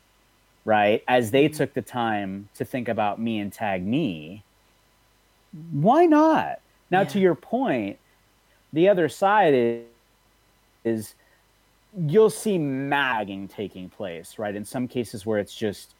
right, 0.67 1.03
as 1.09 1.31
they 1.31 1.49
mm. 1.49 1.57
took 1.57 1.73
the 1.73 1.81
time 1.81 2.51
to 2.57 2.65
think 2.67 2.89
about 2.89 3.19
me 3.19 3.39
and 3.39 3.51
tag 3.51 3.83
me, 3.83 4.43
why 5.73 6.05
not? 6.05 6.61
Now, 6.91 7.03
to 7.05 7.19
your 7.19 7.35
point, 7.35 7.99
the 8.75 8.91
other 8.91 9.09
side 9.09 9.55
is, 9.55 9.85
is 10.85 11.15
you'll 11.97 12.31
see 12.31 12.59
magging 12.59 13.49
taking 13.49 13.89
place, 13.89 14.39
right? 14.39 14.55
In 14.55 14.65
some 14.65 14.87
cases 14.87 15.25
where 15.25 15.39
it's 15.39 15.55
just 15.55 15.95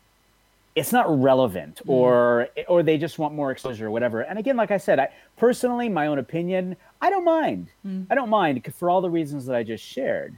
it's 0.75 0.93
not 0.93 1.07
relevant 1.23 1.81
or 1.87 2.49
or 2.69 2.83
they 2.83 2.99
just 2.99 3.19
want 3.19 3.35
more 3.35 3.51
exposure 3.51 3.87
or 3.87 3.91
whatever. 3.91 4.21
And 4.21 4.39
again 4.39 4.57
like 4.57 4.71
i 4.71 4.77
said 4.77 4.99
i 4.99 5.09
personally 5.39 5.89
my 5.89 6.07
own 6.07 6.19
opinion 6.19 6.77
i 7.01 7.09
don't 7.09 7.25
mind. 7.25 7.69
I 8.11 8.15
don't 8.15 8.29
mind 8.29 8.63
for 8.75 8.91
all 8.91 9.01
the 9.01 9.09
reasons 9.11 9.47
that 9.47 9.57
i 9.57 9.63
just 9.63 9.83
shared. 9.85 10.37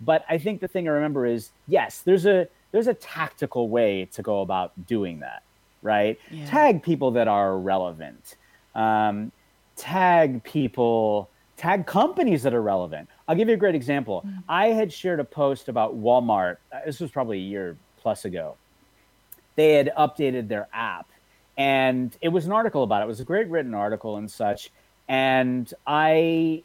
But 0.00 0.24
i 0.28 0.36
think 0.36 0.60
the 0.60 0.68
thing 0.68 0.84
to 0.84 0.90
remember 0.90 1.24
is 1.24 1.50
yes 1.66 2.02
there's 2.02 2.26
a 2.26 2.46
there's 2.70 2.86
a 2.86 2.94
tactical 2.94 3.70
way 3.70 4.04
to 4.12 4.20
go 4.22 4.42
about 4.42 4.72
doing 4.86 5.20
that 5.20 5.42
right? 5.82 6.18
Yeah. 6.30 6.46
tag 6.46 6.82
people 6.82 7.12
that 7.12 7.28
are 7.28 7.56
relevant. 7.56 8.36
Um, 8.74 9.32
tag 9.76 10.42
people 10.44 11.28
tag 11.56 11.86
companies 11.86 12.42
that 12.42 12.52
are 12.54 12.62
relevant 12.62 13.08
i'll 13.28 13.36
give 13.36 13.48
you 13.48 13.54
a 13.54 13.58
great 13.58 13.74
example 13.74 14.26
i 14.48 14.68
had 14.68 14.92
shared 14.92 15.20
a 15.20 15.24
post 15.24 15.68
about 15.68 15.96
walmart 15.96 16.56
uh, 16.72 16.80
this 16.84 16.98
was 16.98 17.10
probably 17.10 17.38
a 17.38 17.42
year 17.42 17.76
plus 18.00 18.24
ago 18.24 18.56
they 19.56 19.74
had 19.74 19.92
updated 19.96 20.48
their 20.48 20.66
app 20.72 21.06
and 21.58 22.16
it 22.20 22.28
was 22.28 22.46
an 22.46 22.52
article 22.52 22.84
about 22.84 23.02
it. 23.02 23.06
It 23.06 23.08
was 23.08 23.20
a 23.20 23.24
great 23.24 23.48
written 23.48 23.74
article 23.74 24.16
and 24.16 24.30
such. 24.30 24.70
And 25.08 25.70
I 25.86 26.62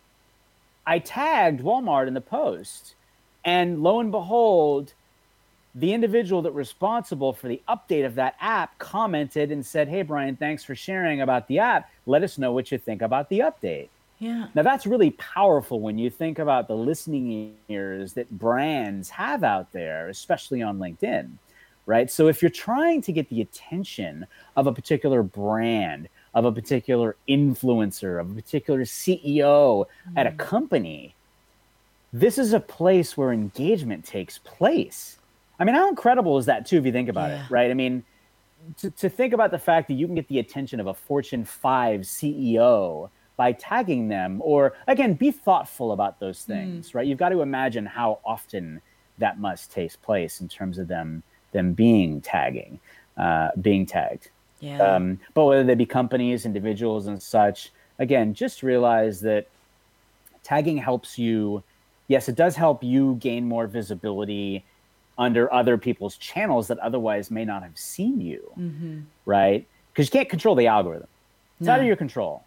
I 0.85 0.99
tagged 0.99 1.61
Walmart 1.61 2.07
in 2.07 2.13
the 2.13 2.21
post. 2.21 2.93
And 3.43 3.81
lo 3.81 3.99
and 3.99 4.11
behold, 4.11 4.93
the 5.75 5.93
individual 5.93 6.43
that 6.43 6.53
was 6.53 6.67
responsible 6.67 7.33
for 7.33 7.47
the 7.47 7.61
update 7.67 8.05
of 8.05 8.15
that 8.15 8.35
app 8.39 8.77
commented 8.77 9.51
and 9.51 9.65
said, 9.65 9.89
Hey 9.89 10.03
Brian, 10.03 10.35
thanks 10.35 10.63
for 10.63 10.75
sharing 10.75 11.21
about 11.21 11.47
the 11.47 11.59
app. 11.59 11.89
Let 12.05 12.23
us 12.23 12.37
know 12.37 12.51
what 12.51 12.71
you 12.71 12.77
think 12.77 13.01
about 13.01 13.29
the 13.29 13.39
update. 13.39 13.89
Yeah. 14.23 14.47
Now 14.55 14.61
that's 14.63 14.85
really 14.85 15.11
powerful 15.11 15.81
when 15.81 15.97
you 15.97 16.09
think 16.09 16.39
about 16.39 16.69
the 16.69 16.77
listening 16.77 17.55
ears 17.67 18.13
that 18.13 18.31
brands 18.31 19.09
have 19.09 19.43
out 19.43 19.73
there, 19.73 20.07
especially 20.07 20.61
on 20.61 20.79
LinkedIn, 20.79 21.31
right? 21.85 22.09
So 22.09 22.29
if 22.29 22.41
you're 22.41 22.49
trying 22.49 23.01
to 23.01 23.11
get 23.11 23.27
the 23.27 23.41
attention 23.41 24.25
of 24.55 24.65
a 24.65 24.71
particular 24.71 25.23
brand, 25.23 26.07
of 26.33 26.45
a 26.45 26.53
particular 26.53 27.17
influencer, 27.27 28.21
of 28.21 28.31
a 28.31 28.33
particular 28.33 28.83
CEO 28.83 29.87
at 30.15 30.25
a 30.25 30.29
mm-hmm. 30.29 30.37
company, 30.37 31.15
this 32.13 32.37
is 32.37 32.53
a 32.53 32.61
place 32.61 33.17
where 33.17 33.33
engagement 33.33 34.05
takes 34.05 34.37
place. 34.37 35.19
I 35.59 35.65
mean, 35.65 35.75
how 35.75 35.89
incredible 35.89 36.37
is 36.37 36.45
that 36.45 36.65
too 36.65 36.77
if 36.77 36.85
you 36.85 36.93
think 36.93 37.09
about 37.09 37.29
Yeah. 37.29 37.43
it, 37.43 37.51
right? 37.51 37.69
I 37.69 37.73
mean, 37.73 38.05
to, 38.77 38.89
to 38.89 39.09
think 39.09 39.33
about 39.33 39.51
the 39.51 39.59
fact 39.59 39.89
that 39.89 39.95
you 39.95 40.05
can 40.05 40.15
get 40.15 40.29
the 40.29 40.39
attention 40.39 40.79
of 40.79 40.87
a 40.87 40.93
Fortune 40.93 41.43
5 41.43 42.01
CEO 42.01 43.09
by 43.43 43.51
tagging 43.51 44.07
them, 44.07 44.41
or 44.41 44.73
again, 44.87 45.15
be 45.15 45.29
thoughtful 45.29 45.91
about 45.91 46.17
those 46.21 46.43
things, 46.43 46.95
right? 46.95 47.05
You've 47.05 47.17
got 47.17 47.27
to 47.35 47.41
imagine 47.41 47.85
how 47.85 48.19
often 48.23 48.79
that 49.17 49.37
must 49.37 49.69
take 49.69 50.01
place 50.01 50.39
in 50.39 50.47
terms 50.47 50.77
of 50.77 50.87
them 50.87 51.23
them 51.51 51.73
being 51.73 52.21
tagging, 52.21 52.79
uh, 53.17 53.49
being 53.59 53.85
tagged. 53.85 54.29
Yeah. 54.61 54.77
Um, 54.77 55.19
but 55.33 55.43
whether 55.43 55.65
they 55.65 55.75
be 55.75 55.85
companies, 55.85 56.45
individuals, 56.45 57.07
and 57.07 57.21
such, 57.21 57.73
again, 57.99 58.33
just 58.33 58.63
realize 58.63 59.19
that 59.21 59.49
tagging 60.43 60.77
helps 60.77 61.19
you. 61.19 61.61
Yes, 62.07 62.29
it 62.29 62.37
does 62.37 62.55
help 62.55 62.81
you 62.81 63.15
gain 63.15 63.45
more 63.45 63.67
visibility 63.67 64.63
under 65.17 65.53
other 65.53 65.77
people's 65.77 66.15
channels 66.15 66.69
that 66.69 66.79
otherwise 66.79 67.29
may 67.29 67.43
not 67.43 67.61
have 67.61 67.77
seen 67.77 68.21
you, 68.21 68.41
right? 69.25 69.67
Because 69.91 70.07
you 70.07 70.11
can't 70.11 70.29
control 70.29 70.55
the 70.55 70.67
algorithm. 70.67 71.09
It's 71.59 71.67
out 71.67 71.81
of 71.81 71.85
your 71.85 71.97
control. 71.97 72.45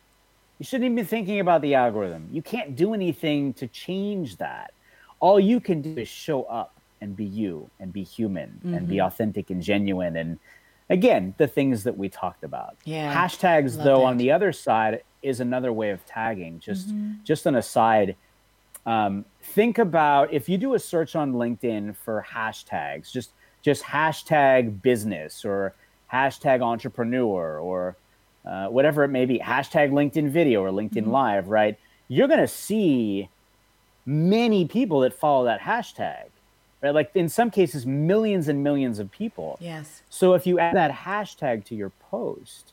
You 0.58 0.64
shouldn't 0.64 0.84
even 0.86 0.96
be 0.96 1.02
thinking 1.04 1.40
about 1.40 1.60
the 1.62 1.74
algorithm. 1.74 2.28
You 2.32 2.42
can't 2.42 2.74
do 2.76 2.94
anything 2.94 3.52
to 3.54 3.66
change 3.68 4.36
that. 4.38 4.72
All 5.20 5.38
you 5.38 5.60
can 5.60 5.82
do 5.82 5.96
is 6.00 6.08
show 6.08 6.44
up 6.44 6.72
and 7.00 7.14
be 7.14 7.24
you 7.24 7.68
and 7.78 7.92
be 7.92 8.02
human 8.02 8.60
and 8.64 8.88
be 8.88 9.00
authentic 9.00 9.50
and 9.50 9.62
genuine. 9.62 10.16
And 10.16 10.38
again, 10.88 11.34
the 11.36 11.46
things 11.46 11.84
that 11.84 11.96
we 11.96 12.08
talked 12.08 12.42
about. 12.42 12.76
Yeah, 12.84 13.14
Hashtags, 13.14 13.76
though, 13.76 14.00
that. 14.00 14.06
on 14.06 14.16
the 14.16 14.30
other 14.30 14.52
side 14.52 15.02
is 15.22 15.40
another 15.40 15.72
way 15.72 15.90
of 15.90 16.04
tagging. 16.06 16.58
Just, 16.58 16.92
just 17.24 17.44
an 17.46 17.54
aside. 17.56 18.16
Um, 18.86 19.24
think 19.42 19.78
about 19.78 20.32
if 20.32 20.48
you 20.48 20.56
do 20.56 20.74
a 20.74 20.78
search 20.78 21.16
on 21.16 21.32
LinkedIn 21.34 21.96
for 21.96 22.24
hashtags, 22.30 23.10
just 23.10 23.30
just 23.62 23.82
hashtag 23.82 24.80
business 24.80 25.44
or 25.44 25.74
hashtag 26.12 26.62
entrepreneur 26.62 27.58
or 27.58 27.96
uh, 28.46 28.68
whatever 28.68 29.04
it 29.04 29.08
may 29.08 29.26
be, 29.26 29.38
hashtag 29.38 29.90
LinkedIn 29.90 30.30
video 30.30 30.62
or 30.62 30.70
LinkedIn 30.70 31.08
Live, 31.08 31.48
right? 31.48 31.78
You're 32.08 32.28
going 32.28 32.40
to 32.40 32.48
see 32.48 33.28
many 34.04 34.66
people 34.66 35.00
that 35.00 35.12
follow 35.12 35.44
that 35.46 35.60
hashtag, 35.60 36.26
right? 36.82 36.94
Like 36.94 37.10
in 37.14 37.28
some 37.28 37.50
cases, 37.50 37.84
millions 37.84 38.46
and 38.48 38.62
millions 38.62 38.98
of 38.98 39.10
people. 39.10 39.58
yes. 39.60 40.02
So 40.08 40.34
if 40.34 40.46
you 40.46 40.58
add 40.58 40.76
that 40.76 40.92
hashtag 40.92 41.64
to 41.66 41.74
your 41.74 41.90
post, 42.10 42.72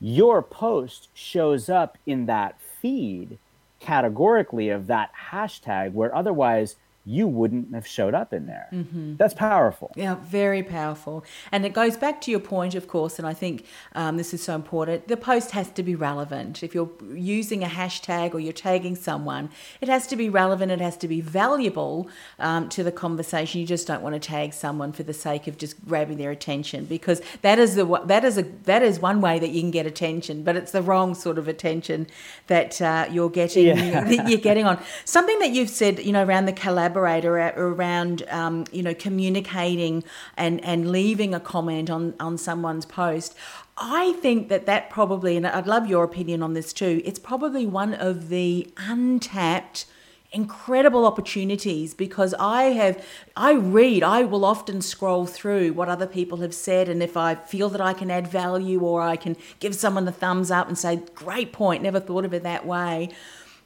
your 0.00 0.42
post 0.42 1.08
shows 1.14 1.68
up 1.68 1.98
in 2.06 2.26
that 2.26 2.60
feed 2.60 3.38
categorically 3.80 4.68
of 4.68 4.86
that 4.86 5.10
hashtag 5.30 5.92
where 5.92 6.14
otherwise 6.14 6.76
you 7.04 7.26
wouldn't 7.26 7.74
have 7.74 7.86
showed 7.86 8.14
up 8.14 8.32
in 8.32 8.46
there. 8.46 8.68
That's 9.16 9.34
powerful. 9.34 9.90
Yeah, 9.96 10.16
very 10.22 10.62
powerful. 10.62 11.24
And 11.50 11.66
it 11.66 11.72
goes 11.72 11.96
back 11.96 12.20
to 12.22 12.30
your 12.30 12.38
point, 12.40 12.74
of 12.76 12.86
course, 12.86 13.18
and 13.18 13.26
I 13.26 13.34
think 13.34 13.66
um, 13.94 14.16
this 14.16 14.32
is 14.32 14.42
so 14.42 14.54
important. 14.54 15.08
The 15.08 15.16
post 15.16 15.50
has 15.50 15.68
to 15.70 15.82
be 15.82 15.94
relevant. 15.96 16.62
If 16.62 16.74
you're 16.74 16.90
using 17.12 17.64
a 17.64 17.66
hashtag 17.66 18.34
or 18.34 18.40
you're 18.40 18.52
tagging 18.52 18.94
someone, 18.94 19.50
it 19.80 19.88
has 19.88 20.06
to 20.08 20.16
be 20.16 20.28
relevant, 20.28 20.70
it 20.70 20.80
has 20.80 20.96
to 20.98 21.08
be 21.08 21.20
valuable 21.20 22.08
um, 22.38 22.68
to 22.68 22.84
the 22.84 22.92
conversation. 22.92 23.60
You 23.60 23.66
just 23.66 23.86
don't 23.86 24.02
want 24.02 24.14
to 24.14 24.20
tag 24.20 24.52
someone 24.52 24.92
for 24.92 25.02
the 25.02 25.14
sake 25.14 25.48
of 25.48 25.58
just 25.58 25.84
grabbing 25.86 26.18
their 26.18 26.30
attention 26.30 26.84
because 26.84 27.20
that 27.42 27.58
is 27.58 27.74
the 27.74 27.84
that 28.06 28.24
is 28.24 28.38
a 28.38 28.42
that 28.64 28.82
is 28.82 29.00
one 29.00 29.20
way 29.20 29.38
that 29.40 29.50
you 29.50 29.60
can 29.60 29.72
get 29.72 29.86
attention, 29.86 30.44
but 30.44 30.54
it's 30.54 30.72
the 30.72 30.82
wrong 30.82 31.14
sort 31.14 31.38
of 31.38 31.48
attention 31.48 32.06
that 32.46 32.80
uh, 32.80 33.06
you're 33.10 33.30
getting 33.30 33.66
Yeah. 33.66 34.04
that 34.16 34.28
you're 34.28 34.38
getting 34.38 34.66
on. 34.66 34.80
Something 35.04 35.38
that 35.40 35.50
you've 35.50 35.70
said, 35.70 35.98
you 35.98 36.12
know, 36.12 36.24
around 36.24 36.46
the 36.46 36.52
around 36.96 38.22
um, 38.30 38.64
you 38.72 38.82
know 38.82 38.94
communicating 38.94 40.04
and 40.36 40.64
and 40.64 40.90
leaving 40.90 41.34
a 41.34 41.40
comment 41.40 41.90
on 41.90 42.14
on 42.20 42.38
someone's 42.38 42.86
post. 42.86 43.34
I 43.76 44.12
think 44.20 44.48
that 44.48 44.66
that 44.66 44.90
probably, 44.90 45.36
and 45.36 45.46
I'd 45.46 45.66
love 45.66 45.86
your 45.86 46.04
opinion 46.04 46.42
on 46.42 46.52
this 46.52 46.72
too. 46.72 47.00
It's 47.04 47.18
probably 47.18 47.66
one 47.66 47.94
of 47.94 48.28
the 48.28 48.68
untapped 48.76 49.86
incredible 50.32 51.04
opportunities 51.04 51.92
because 51.92 52.34
I 52.38 52.64
have 52.64 53.04
I 53.36 53.52
read 53.52 54.02
I 54.02 54.22
will 54.24 54.46
often 54.46 54.80
scroll 54.80 55.26
through 55.26 55.74
what 55.74 55.90
other 55.90 56.06
people 56.06 56.38
have 56.38 56.54
said 56.54 56.88
and 56.88 57.02
if 57.02 57.18
I 57.18 57.34
feel 57.34 57.68
that 57.68 57.82
I 57.82 57.92
can 57.92 58.10
add 58.10 58.28
value 58.28 58.80
or 58.80 59.02
I 59.02 59.16
can 59.16 59.36
give 59.60 59.74
someone 59.74 60.06
the 60.06 60.12
thumbs 60.12 60.50
up 60.50 60.68
and 60.68 60.78
say 60.78 61.02
great 61.14 61.52
point 61.52 61.82
never 61.82 62.00
thought 62.00 62.24
of 62.24 62.32
it 62.32 62.44
that 62.44 62.64
way 62.64 63.10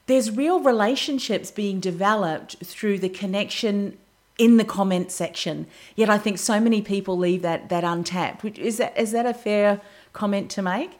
there's 0.06 0.30
real 0.30 0.60
relationships 0.60 1.50
being 1.50 1.80
developed 1.80 2.56
through 2.64 2.98
the 2.98 3.08
connection 3.08 3.98
in 4.38 4.56
the 4.56 4.64
comment 4.64 5.10
section 5.10 5.66
yet 5.94 6.10
I 6.10 6.18
think 6.18 6.38
so 6.38 6.60
many 6.60 6.82
people 6.82 7.16
leave 7.16 7.42
that 7.42 7.68
that 7.68 7.84
untapped 7.84 8.42
Which- 8.42 8.58
is 8.58 8.76
that 8.78 8.96
is 8.98 9.12
that 9.12 9.26
a 9.26 9.34
fair 9.34 9.80
comment 10.12 10.50
to 10.52 10.62
make 10.62 10.98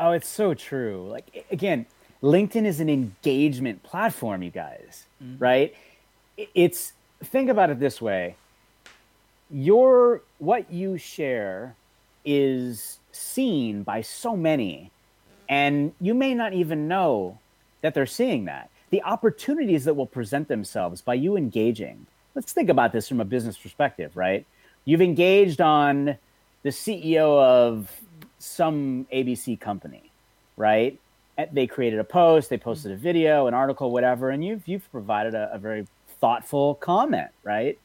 Oh, 0.00 0.12
it's 0.12 0.28
so 0.28 0.54
true. 0.54 1.06
Like 1.10 1.44
again, 1.50 1.84
LinkedIn 2.22 2.64
is 2.64 2.80
an 2.80 2.88
engagement 2.88 3.82
platform, 3.82 4.42
you 4.42 4.50
guys, 4.50 5.04
mm-hmm. 5.22 5.36
right? 5.38 5.74
It's 6.54 6.94
think 7.22 7.50
about 7.50 7.68
it 7.68 7.78
this 7.78 8.00
way. 8.00 8.36
Your 9.50 10.22
what 10.38 10.72
you 10.72 10.96
share 10.96 11.76
is 12.24 12.98
seen 13.12 13.82
by 13.82 14.00
so 14.00 14.36
many 14.36 14.90
and 15.50 15.92
you 16.00 16.14
may 16.14 16.32
not 16.32 16.54
even 16.54 16.86
know 16.88 17.38
that 17.82 17.92
they're 17.92 18.06
seeing 18.06 18.46
that. 18.46 18.70
The 18.90 19.02
opportunities 19.02 19.84
that 19.84 19.94
will 19.94 20.06
present 20.06 20.48
themselves 20.48 21.02
by 21.02 21.14
you 21.14 21.36
engaging. 21.36 22.06
Let's 22.34 22.52
think 22.52 22.70
about 22.70 22.92
this 22.92 23.08
from 23.08 23.20
a 23.20 23.24
business 23.24 23.58
perspective, 23.58 24.16
right? 24.16 24.46
You've 24.84 25.02
engaged 25.02 25.60
on 25.60 26.16
the 26.62 26.70
CEO 26.70 27.38
of 27.40 27.90
some 28.38 29.06
ABC 29.12 29.58
company, 29.60 30.10
right? 30.56 30.98
They 31.52 31.66
created 31.66 31.98
a 31.98 32.04
post, 32.04 32.48
they 32.48 32.58
posted 32.58 32.92
a 32.92 32.96
video, 32.96 33.46
an 33.46 33.54
article, 33.54 33.90
whatever, 33.90 34.30
and 34.30 34.44
you've 34.44 34.66
you've 34.68 34.90
provided 34.92 35.34
a, 35.34 35.52
a 35.54 35.58
very 35.58 35.86
thoughtful 36.20 36.76
comment, 36.76 37.30
right? 37.42 37.78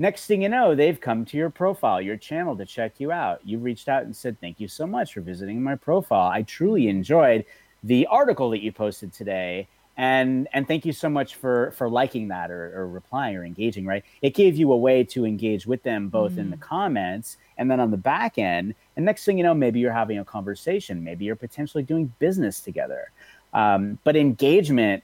Next 0.00 0.26
thing 0.26 0.42
you 0.42 0.48
know, 0.48 0.74
they've 0.74 1.00
come 1.00 1.24
to 1.24 1.36
your 1.36 1.50
profile, 1.50 2.00
your 2.00 2.16
channel 2.16 2.56
to 2.56 2.64
check 2.64 3.00
you 3.00 3.10
out. 3.10 3.40
You've 3.44 3.64
reached 3.64 3.88
out 3.88 4.04
and 4.04 4.14
said, 4.14 4.40
Thank 4.40 4.60
you 4.60 4.68
so 4.68 4.86
much 4.86 5.12
for 5.12 5.20
visiting 5.20 5.60
my 5.62 5.74
profile. 5.74 6.30
I 6.30 6.42
truly 6.42 6.88
enjoyed 6.88 7.44
the 7.82 8.06
article 8.06 8.50
that 8.50 8.62
you 8.62 8.70
posted 8.72 9.12
today. 9.12 9.66
And 9.96 10.46
and 10.52 10.68
thank 10.68 10.86
you 10.86 10.92
so 10.92 11.08
much 11.08 11.34
for 11.34 11.72
for 11.72 11.88
liking 11.88 12.28
that 12.28 12.52
or, 12.52 12.72
or 12.80 12.86
replying 12.86 13.36
or 13.36 13.44
engaging, 13.44 13.84
right? 13.84 14.04
It 14.22 14.34
gave 14.34 14.56
you 14.56 14.70
a 14.72 14.76
way 14.76 15.02
to 15.02 15.26
engage 15.26 15.66
with 15.66 15.82
them 15.82 16.08
both 16.08 16.34
mm. 16.34 16.38
in 16.38 16.50
the 16.50 16.56
mm. 16.56 16.60
comments 16.60 17.36
and 17.56 17.68
then 17.68 17.80
on 17.80 17.90
the 17.90 17.96
back 17.96 18.38
end. 18.38 18.76
And 18.94 19.04
next 19.04 19.24
thing 19.24 19.36
you 19.38 19.42
know, 19.42 19.54
maybe 19.54 19.80
you're 19.80 19.92
having 19.92 20.20
a 20.20 20.24
conversation, 20.24 21.02
maybe 21.02 21.24
you're 21.24 21.34
potentially 21.34 21.82
doing 21.82 22.12
business 22.20 22.60
together. 22.60 23.10
Um, 23.52 23.98
but 24.04 24.14
engagement 24.14 25.02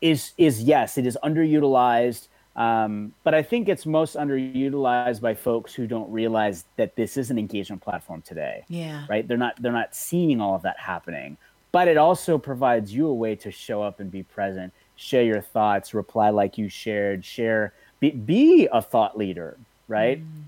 is 0.00 0.32
is 0.38 0.62
yes, 0.62 0.96
it 0.96 1.06
is 1.06 1.18
underutilized 1.22 2.28
um, 2.54 3.14
but 3.24 3.34
I 3.34 3.42
think 3.42 3.68
it's 3.68 3.86
most 3.86 4.16
underutilized 4.16 5.20
by 5.20 5.34
folks 5.34 5.72
who 5.72 5.86
don't 5.86 6.10
realize 6.12 6.64
that 6.76 6.96
this 6.96 7.16
is 7.16 7.30
an 7.30 7.38
engagement 7.38 7.80
platform 7.80 8.22
today. 8.22 8.64
Yeah. 8.68 9.06
Right. 9.08 9.26
They're 9.26 9.38
not 9.38 9.60
they're 9.62 9.72
not 9.72 9.94
seeing 9.94 10.40
all 10.40 10.54
of 10.54 10.62
that 10.62 10.78
happening. 10.78 11.38
But 11.70 11.88
it 11.88 11.96
also 11.96 12.36
provides 12.36 12.92
you 12.92 13.06
a 13.06 13.14
way 13.14 13.34
to 13.36 13.50
show 13.50 13.82
up 13.82 14.00
and 14.00 14.10
be 14.10 14.22
present, 14.22 14.74
share 14.96 15.22
your 15.22 15.40
thoughts, 15.40 15.94
reply 15.94 16.28
like 16.28 16.58
you 16.58 16.68
shared, 16.68 17.24
share, 17.24 17.72
be, 17.98 18.10
be 18.10 18.68
a 18.70 18.82
thought 18.82 19.16
leader. 19.16 19.56
Right. 19.88 20.20
Mm. 20.20 20.42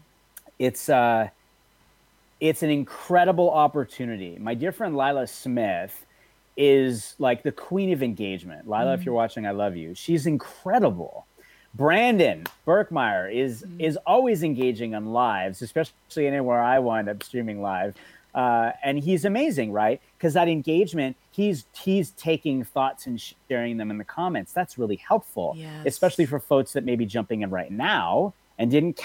It's 0.59 0.91
uh, 0.91 1.29
it's 2.39 2.63
an 2.63 2.71
incredible 2.71 3.51
opportunity. 3.51 4.37
My 4.39 4.53
dear 4.53 4.73
friend 4.73 4.95
Lila 4.95 5.27
Smith 5.27 6.05
is 6.59 7.15
like 7.19 7.43
the 7.43 7.51
queen 7.51 7.95
of 7.95 8.03
engagement. 8.03 8.69
Lila, 8.69 8.95
mm. 8.95 8.99
if 8.99 9.07
you're 9.07 9.15
watching, 9.15 9.47
I 9.47 9.53
love 9.53 9.75
you. 9.75 9.95
She's 9.95 10.27
incredible 10.27 11.27
Brandon 11.75 12.45
Birkmeyer 12.67 13.33
is 13.33 13.63
mm-hmm. 13.63 13.81
is 13.81 13.99
always 14.07 14.43
engaging 14.43 14.95
on 14.95 15.07
lives, 15.07 15.63
especially 15.63 16.27
anywhere 16.27 16.63
I 16.63 16.79
wind 16.79 17.09
up 17.09 17.23
streaming 17.23 17.61
live. 17.61 17.95
Uh, 18.35 18.73
and 18.83 18.99
he's 18.99 19.25
amazing, 19.25 19.71
right? 19.71 20.01
Because 20.19 20.35
that 20.35 20.49
engagement, 20.49 21.17
he's 21.31 21.67
he's 21.73 22.11
taking 22.13 22.65
thoughts 22.65 23.07
and 23.07 23.21
sharing 23.49 23.77
them 23.77 23.91
in 23.91 23.99
the 23.99 24.05
comments. 24.05 24.53
That's 24.53 24.77
really 24.77 24.97
helpful, 24.97 25.55
yes. 25.57 25.87
especially 25.87 26.27
for 26.27 26.41
folks 26.41 26.73
that 26.73 26.85
may 26.85 26.97
be 26.97 27.07
jumping 27.07 27.43
in 27.43 27.51
right 27.51 27.71
now 27.71 28.35
and 28.59 28.71
didn't 28.71 29.01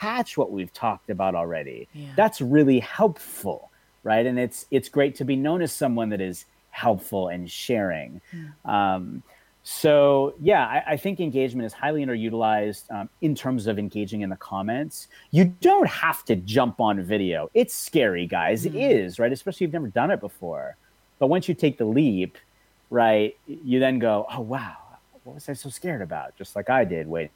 catch 0.00 0.36
what 0.36 0.50
we've 0.50 0.72
talked 0.72 1.10
about 1.10 1.34
already. 1.34 1.88
Yeah. 1.92 2.08
That's 2.16 2.40
really 2.40 2.80
helpful, 2.80 3.70
right? 4.04 4.26
And 4.26 4.38
it's 4.38 4.66
it's 4.70 4.88
great 4.88 5.16
to 5.16 5.24
be 5.24 5.36
known 5.36 5.62
as 5.62 5.72
someone 5.72 6.08
that 6.10 6.20
is 6.20 6.44
helpful 6.70 7.28
and 7.28 7.50
sharing. 7.50 8.20
Mm. 8.32 8.68
Um, 8.68 9.22
so 9.64 10.34
yeah, 10.40 10.66
I, 10.66 10.92
I, 10.92 10.96
think 10.96 11.20
engagement 11.20 11.66
is 11.66 11.72
highly 11.72 12.04
underutilized 12.04 12.90
um, 12.90 13.08
in 13.20 13.34
terms 13.34 13.68
of 13.68 13.78
engaging 13.78 14.22
in 14.22 14.30
the 14.30 14.36
comments. 14.36 15.06
You 15.30 15.54
don't 15.60 15.88
have 15.88 16.24
to 16.24 16.36
jump 16.36 16.80
on 16.80 17.00
video. 17.02 17.48
It's 17.54 17.72
scary, 17.72 18.26
guys. 18.26 18.64
Mm. 18.64 18.74
It 18.74 18.74
is 18.74 19.18
right, 19.20 19.32
especially 19.32 19.64
if 19.64 19.68
you've 19.68 19.74
never 19.74 19.88
done 19.88 20.10
it 20.10 20.18
before. 20.20 20.76
But 21.20 21.28
once 21.28 21.48
you 21.48 21.54
take 21.54 21.78
the 21.78 21.84
leap, 21.84 22.38
right, 22.90 23.36
you 23.46 23.78
then 23.78 24.00
go, 24.00 24.26
oh 24.32 24.40
wow, 24.40 24.76
what 25.22 25.34
was 25.34 25.48
I 25.48 25.52
so 25.52 25.68
scared 25.68 26.02
about? 26.02 26.34
Just 26.36 26.56
like 26.56 26.68
I 26.68 26.84
did, 26.84 27.06
waiting 27.06 27.30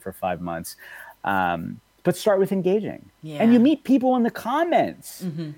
for 0.00 0.12
five 0.12 0.40
months. 0.40 0.74
Um, 1.22 1.80
but 2.02 2.16
start 2.16 2.40
with 2.40 2.50
engaging, 2.50 3.10
yeah. 3.22 3.42
and 3.42 3.52
you 3.52 3.60
meet 3.60 3.84
people 3.84 4.16
in 4.16 4.24
the 4.24 4.30
comments, 4.30 5.22
mm-hmm. 5.22 5.50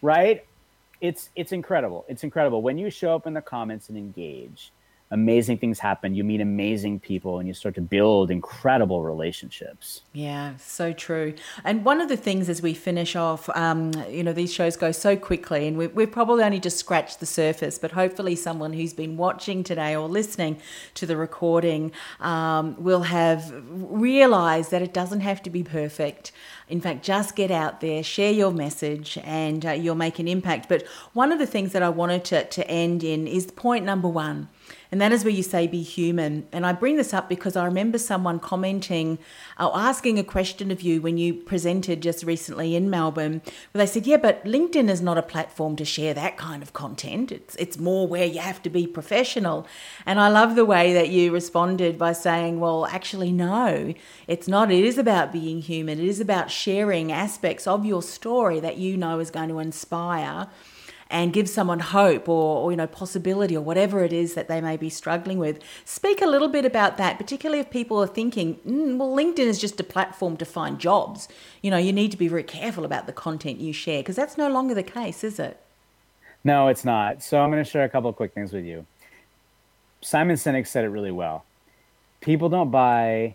right? 0.00 0.46
It's 1.02 1.28
it's 1.36 1.52
incredible. 1.52 2.06
It's 2.08 2.24
incredible 2.24 2.62
when 2.62 2.78
you 2.78 2.88
show 2.88 3.14
up 3.14 3.26
in 3.26 3.34
the 3.34 3.42
comments 3.42 3.90
and 3.90 3.98
engage 3.98 4.72
amazing 5.12 5.58
things 5.58 5.80
happen. 5.80 6.14
You 6.14 6.22
meet 6.22 6.40
amazing 6.40 7.00
people 7.00 7.40
and 7.40 7.48
you 7.48 7.54
start 7.54 7.74
to 7.74 7.80
build 7.80 8.30
incredible 8.30 9.02
relationships. 9.02 10.02
Yeah, 10.12 10.56
so 10.56 10.92
true. 10.92 11.34
And 11.64 11.84
one 11.84 12.00
of 12.00 12.08
the 12.08 12.16
things 12.16 12.48
as 12.48 12.62
we 12.62 12.74
finish 12.74 13.16
off, 13.16 13.48
um, 13.50 13.92
you 14.08 14.22
know, 14.22 14.32
these 14.32 14.52
shows 14.52 14.76
go 14.76 14.92
so 14.92 15.16
quickly 15.16 15.66
and 15.66 15.76
we've, 15.76 15.92
we've 15.94 16.12
probably 16.12 16.44
only 16.44 16.60
just 16.60 16.78
scratched 16.78 17.18
the 17.18 17.26
surface, 17.26 17.76
but 17.76 17.90
hopefully 17.92 18.36
someone 18.36 18.72
who's 18.72 18.94
been 18.94 19.16
watching 19.16 19.64
today 19.64 19.96
or 19.96 20.08
listening 20.08 20.60
to 20.94 21.06
the 21.06 21.16
recording 21.16 21.90
um, 22.20 22.80
will 22.82 23.02
have 23.02 23.52
realized 23.68 24.70
that 24.70 24.80
it 24.80 24.94
doesn't 24.94 25.20
have 25.20 25.42
to 25.42 25.50
be 25.50 25.64
perfect. 25.64 26.30
In 26.68 26.80
fact, 26.80 27.04
just 27.04 27.34
get 27.34 27.50
out 27.50 27.80
there, 27.80 28.04
share 28.04 28.30
your 28.30 28.52
message, 28.52 29.18
and 29.24 29.66
uh, 29.66 29.72
you'll 29.72 29.96
make 29.96 30.20
an 30.20 30.28
impact. 30.28 30.68
But 30.68 30.86
one 31.14 31.32
of 31.32 31.40
the 31.40 31.46
things 31.46 31.72
that 31.72 31.82
I 31.82 31.88
wanted 31.88 32.24
to, 32.26 32.44
to 32.44 32.70
end 32.70 33.02
in 33.02 33.26
is 33.26 33.50
point 33.50 33.84
number 33.84 34.06
one 34.06 34.48
and 34.90 35.00
that 35.00 35.12
is 35.12 35.24
where 35.24 35.32
you 35.32 35.42
say 35.42 35.66
be 35.66 35.82
human. 35.82 36.46
And 36.52 36.66
I 36.66 36.72
bring 36.72 36.96
this 36.96 37.14
up 37.14 37.28
because 37.28 37.56
I 37.56 37.64
remember 37.64 37.98
someone 37.98 38.40
commenting 38.40 39.18
or 39.58 39.76
asking 39.76 40.18
a 40.18 40.24
question 40.24 40.70
of 40.70 40.82
you 40.82 41.00
when 41.00 41.16
you 41.16 41.34
presented 41.34 42.00
just 42.00 42.24
recently 42.24 42.74
in 42.74 42.90
Melbourne, 42.90 43.42
where 43.72 43.84
they 43.84 43.90
said, 43.90 44.06
Yeah, 44.06 44.16
but 44.16 44.44
LinkedIn 44.44 44.88
is 44.88 45.00
not 45.00 45.18
a 45.18 45.22
platform 45.22 45.76
to 45.76 45.84
share 45.84 46.14
that 46.14 46.36
kind 46.36 46.62
of 46.62 46.72
content. 46.72 47.30
It's, 47.30 47.54
it's 47.56 47.78
more 47.78 48.06
where 48.06 48.26
you 48.26 48.40
have 48.40 48.62
to 48.62 48.70
be 48.70 48.86
professional. 48.86 49.66
And 50.06 50.18
I 50.18 50.28
love 50.28 50.56
the 50.56 50.64
way 50.64 50.92
that 50.92 51.10
you 51.10 51.32
responded 51.32 51.98
by 51.98 52.12
saying, 52.12 52.60
Well, 52.60 52.86
actually, 52.86 53.32
no, 53.32 53.94
it's 54.26 54.48
not. 54.48 54.72
It 54.72 54.84
is 54.84 54.98
about 54.98 55.32
being 55.32 55.62
human, 55.62 55.98
it 55.98 56.06
is 56.06 56.20
about 56.20 56.50
sharing 56.50 57.12
aspects 57.12 57.66
of 57.66 57.84
your 57.84 58.02
story 58.02 58.60
that 58.60 58.76
you 58.76 58.96
know 58.96 59.18
is 59.20 59.30
going 59.30 59.48
to 59.50 59.58
inspire 59.58 60.48
and 61.10 61.32
give 61.32 61.48
someone 61.48 61.80
hope 61.80 62.28
or, 62.28 62.64
or, 62.64 62.70
you 62.70 62.76
know 62.76 62.86
possibility 62.86 63.56
or 63.56 63.60
whatever 63.60 64.04
it 64.04 64.12
is 64.12 64.34
that 64.34 64.48
they 64.48 64.60
may 64.60 64.76
be 64.76 64.88
struggling 64.88 65.38
with. 65.38 65.58
Speak 65.84 66.22
a 66.22 66.26
little 66.26 66.48
bit 66.48 66.64
about 66.64 66.96
that, 66.98 67.18
particularly 67.18 67.60
if 67.60 67.70
people 67.70 67.98
are 68.02 68.06
thinking, 68.06 68.56
mm, 68.66 68.96
well, 68.96 69.10
LinkedIn 69.10 69.46
is 69.46 69.60
just 69.60 69.80
a 69.80 69.84
platform 69.84 70.36
to 70.36 70.44
find 70.44 70.78
jobs. 70.78 71.28
You 71.62 71.70
know, 71.70 71.78
you 71.78 71.92
need 71.92 72.10
to 72.12 72.16
be 72.16 72.28
very 72.28 72.44
careful 72.44 72.84
about 72.84 73.06
the 73.06 73.12
content 73.12 73.60
you 73.60 73.72
share 73.72 74.00
because 74.00 74.16
that's 74.16 74.38
no 74.38 74.48
longer 74.48 74.74
the 74.74 74.82
case, 74.82 75.24
is 75.24 75.38
it? 75.38 75.60
No, 76.44 76.68
it's 76.68 76.84
not. 76.84 77.22
So 77.22 77.40
I'm 77.40 77.50
going 77.50 77.62
to 77.62 77.70
share 77.70 77.84
a 77.84 77.88
couple 77.88 78.08
of 78.08 78.16
quick 78.16 78.32
things 78.32 78.52
with 78.52 78.64
you. 78.64 78.86
Simon 80.00 80.36
Sinek 80.36 80.66
said 80.66 80.84
it 80.84 80.88
really 80.88 81.10
well. 81.10 81.44
People 82.20 82.48
don't 82.48 82.70
buy 82.70 83.34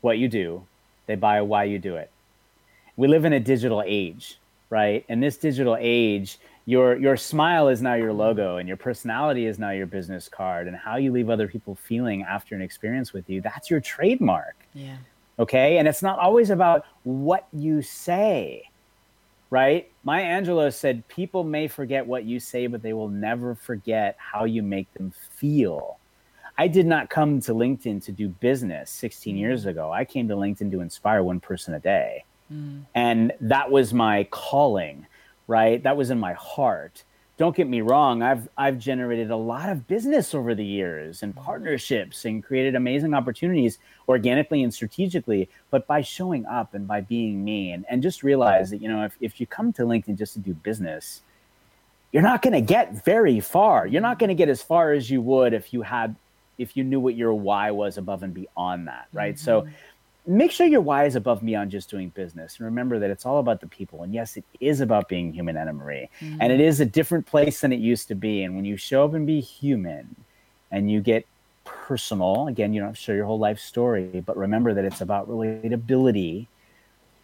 what 0.00 0.18
you 0.18 0.28
do, 0.28 0.64
they 1.06 1.14
buy 1.14 1.40
why 1.42 1.64
you 1.64 1.78
do 1.78 1.96
it. 1.96 2.10
We 2.96 3.08
live 3.08 3.24
in 3.24 3.32
a 3.32 3.40
digital 3.40 3.82
age, 3.84 4.38
right? 4.70 5.04
In 5.08 5.20
this 5.20 5.36
digital 5.36 5.76
age, 5.78 6.38
your 6.66 6.96
your 6.96 7.16
smile 7.16 7.68
is 7.68 7.82
now 7.82 7.94
your 7.94 8.12
logo 8.12 8.58
and 8.58 8.68
your 8.68 8.76
personality 8.76 9.46
is 9.46 9.58
now 9.58 9.70
your 9.70 9.86
business 9.86 10.28
card 10.28 10.68
and 10.68 10.76
how 10.76 10.96
you 10.96 11.10
leave 11.10 11.28
other 11.28 11.48
people 11.48 11.74
feeling 11.74 12.22
after 12.22 12.54
an 12.54 12.62
experience 12.62 13.12
with 13.12 13.28
you 13.28 13.40
that's 13.40 13.70
your 13.70 13.80
trademark. 13.80 14.54
Yeah. 14.74 14.96
Okay? 15.38 15.78
And 15.78 15.88
it's 15.88 16.02
not 16.02 16.18
always 16.18 16.50
about 16.50 16.84
what 17.04 17.46
you 17.52 17.82
say 17.82 18.68
right? 19.50 19.90
Maya 20.02 20.24
Angelou 20.24 20.72
said 20.72 21.06
people 21.08 21.44
may 21.44 21.68
forget 21.68 22.06
what 22.06 22.24
you 22.24 22.40
say 22.40 22.66
but 22.68 22.82
they 22.82 22.92
will 22.92 23.08
never 23.08 23.54
forget 23.54 24.16
how 24.18 24.44
you 24.44 24.62
make 24.62 24.92
them 24.94 25.12
feel. 25.36 25.98
I 26.58 26.68
did 26.68 26.86
not 26.86 27.10
come 27.10 27.40
to 27.40 27.54
linkedin 27.54 28.02
to 28.04 28.12
do 28.12 28.28
business 28.28 28.90
16 28.90 29.36
years 29.36 29.64
mm. 29.64 29.70
ago. 29.70 29.90
I 29.90 30.04
came 30.04 30.28
to 30.28 30.34
linkedin 30.36 30.70
to 30.70 30.80
inspire 30.80 31.22
one 31.22 31.40
person 31.40 31.74
a 31.74 31.80
day. 31.80 32.24
Mm. 32.52 32.84
and 32.94 33.32
that 33.40 33.70
was 33.70 33.94
my 33.94 34.24
calling 34.24 35.06
right? 35.52 35.82
That 35.82 35.98
was 35.98 36.10
in 36.10 36.18
my 36.18 36.32
heart. 36.32 37.04
Don't 37.36 37.54
get 37.54 37.68
me 37.68 37.80
wrong, 37.80 38.22
I've 38.22 38.48
I've 38.56 38.78
generated 38.78 39.30
a 39.30 39.36
lot 39.36 39.68
of 39.68 39.86
business 39.86 40.34
over 40.34 40.54
the 40.54 40.64
years 40.64 41.22
and 41.22 41.34
partnerships 41.34 42.24
and 42.24 42.42
created 42.42 42.74
amazing 42.74 43.12
opportunities 43.14 43.78
organically 44.08 44.62
and 44.62 44.72
strategically, 44.72 45.48
but 45.70 45.86
by 45.86 46.00
showing 46.00 46.46
up 46.46 46.72
and 46.72 46.86
by 46.86 47.00
being 47.02 47.44
me 47.44 47.72
and, 47.72 47.84
and 47.90 48.02
just 48.02 48.22
realize 48.22 48.70
that, 48.70 48.80
you 48.80 48.88
know, 48.88 49.04
if, 49.04 49.16
if 49.20 49.40
you 49.40 49.46
come 49.46 49.72
to 49.74 49.82
LinkedIn 49.82 50.16
just 50.16 50.34
to 50.34 50.38
do 50.38 50.54
business, 50.54 51.22
you're 52.12 52.22
not 52.22 52.42
going 52.42 52.52
to 52.52 52.60
get 52.60 53.04
very 53.04 53.40
far. 53.40 53.86
You're 53.86 54.02
not 54.02 54.18
going 54.18 54.28
to 54.28 54.34
get 54.34 54.48
as 54.48 54.62
far 54.62 54.92
as 54.92 55.10
you 55.10 55.20
would 55.20 55.52
if 55.52 55.72
you 55.74 55.82
had 55.82 56.14
if 56.58 56.76
you 56.76 56.84
knew 56.84 57.00
what 57.00 57.14
your 57.16 57.34
why 57.34 57.70
was 57.70 57.98
above 57.98 58.22
and 58.22 58.32
beyond 58.32 58.86
that, 58.86 59.08
right? 59.12 59.34
Mm-hmm. 59.34 59.44
So 59.44 59.66
make 60.26 60.52
sure 60.52 60.66
your 60.66 60.80
why 60.80 61.04
is 61.04 61.16
above 61.16 61.44
beyond 61.44 61.70
just 61.70 61.90
doing 61.90 62.10
business. 62.10 62.56
And 62.58 62.66
remember 62.66 62.98
that 62.98 63.10
it's 63.10 63.26
all 63.26 63.38
about 63.38 63.60
the 63.60 63.66
people. 63.66 64.02
And 64.02 64.14
yes, 64.14 64.36
it 64.36 64.44
is 64.60 64.80
about 64.80 65.08
being 65.08 65.32
human, 65.32 65.56
Anna 65.56 65.72
Marie. 65.72 66.08
Mm-hmm. 66.20 66.38
And 66.40 66.52
it 66.52 66.60
is 66.60 66.80
a 66.80 66.86
different 66.86 67.26
place 67.26 67.60
than 67.60 67.72
it 67.72 67.80
used 67.80 68.08
to 68.08 68.14
be. 68.14 68.42
And 68.42 68.54
when 68.54 68.64
you 68.64 68.76
show 68.76 69.04
up 69.04 69.14
and 69.14 69.26
be 69.26 69.40
human 69.40 70.14
and 70.70 70.90
you 70.90 71.00
get 71.00 71.26
personal, 71.64 72.46
again, 72.48 72.72
you 72.72 72.80
don't 72.80 72.96
share 72.96 73.16
your 73.16 73.26
whole 73.26 73.38
life 73.38 73.58
story, 73.58 74.22
but 74.24 74.36
remember 74.36 74.74
that 74.74 74.84
it's 74.84 75.00
about 75.00 75.28
relatability, 75.28 76.46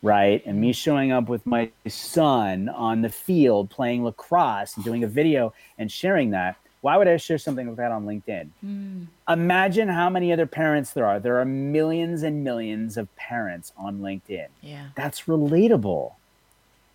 right? 0.02 0.44
And 0.44 0.60
me 0.60 0.72
showing 0.72 1.12
up 1.12 1.28
with 1.28 1.46
my 1.46 1.70
son 1.86 2.68
on 2.68 3.02
the 3.02 3.08
field 3.08 3.70
playing 3.70 4.04
lacrosse 4.04 4.74
and 4.76 4.84
doing 4.84 5.04
a 5.04 5.08
video 5.08 5.52
and 5.78 5.90
sharing 5.90 6.30
that 6.30 6.56
why 6.80 6.96
would 6.96 7.08
I 7.08 7.16
share 7.16 7.38
something 7.38 7.66
like 7.66 7.76
that 7.76 7.90
on 7.90 8.06
LinkedIn? 8.06 8.48
Mm. 8.64 9.06
Imagine 9.28 9.88
how 9.88 10.08
many 10.08 10.32
other 10.32 10.46
parents 10.46 10.92
there 10.92 11.06
are. 11.06 11.18
There 11.18 11.40
are 11.40 11.44
millions 11.44 12.22
and 12.22 12.44
millions 12.44 12.96
of 12.96 13.14
parents 13.16 13.72
on 13.76 14.00
LinkedIn. 14.00 14.46
Yeah. 14.62 14.88
That's 14.94 15.22
relatable. 15.22 16.12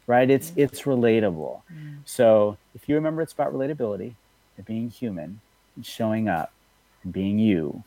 Right? 0.08 0.30
It's 0.30 0.52
it's 0.56 0.82
relatable. 0.82 1.62
Mm. 1.74 2.00
So 2.06 2.58
if 2.76 2.88
you 2.90 2.96
remember 2.96 3.22
it's 3.22 3.34
about 3.34 3.54
relatability 3.54 4.16
and 4.58 4.66
being 4.66 4.90
human 4.90 5.40
and 5.76 5.86
showing 5.86 6.28
up 6.28 6.52
and 7.04 7.14
being 7.14 7.40
you, 7.40 7.84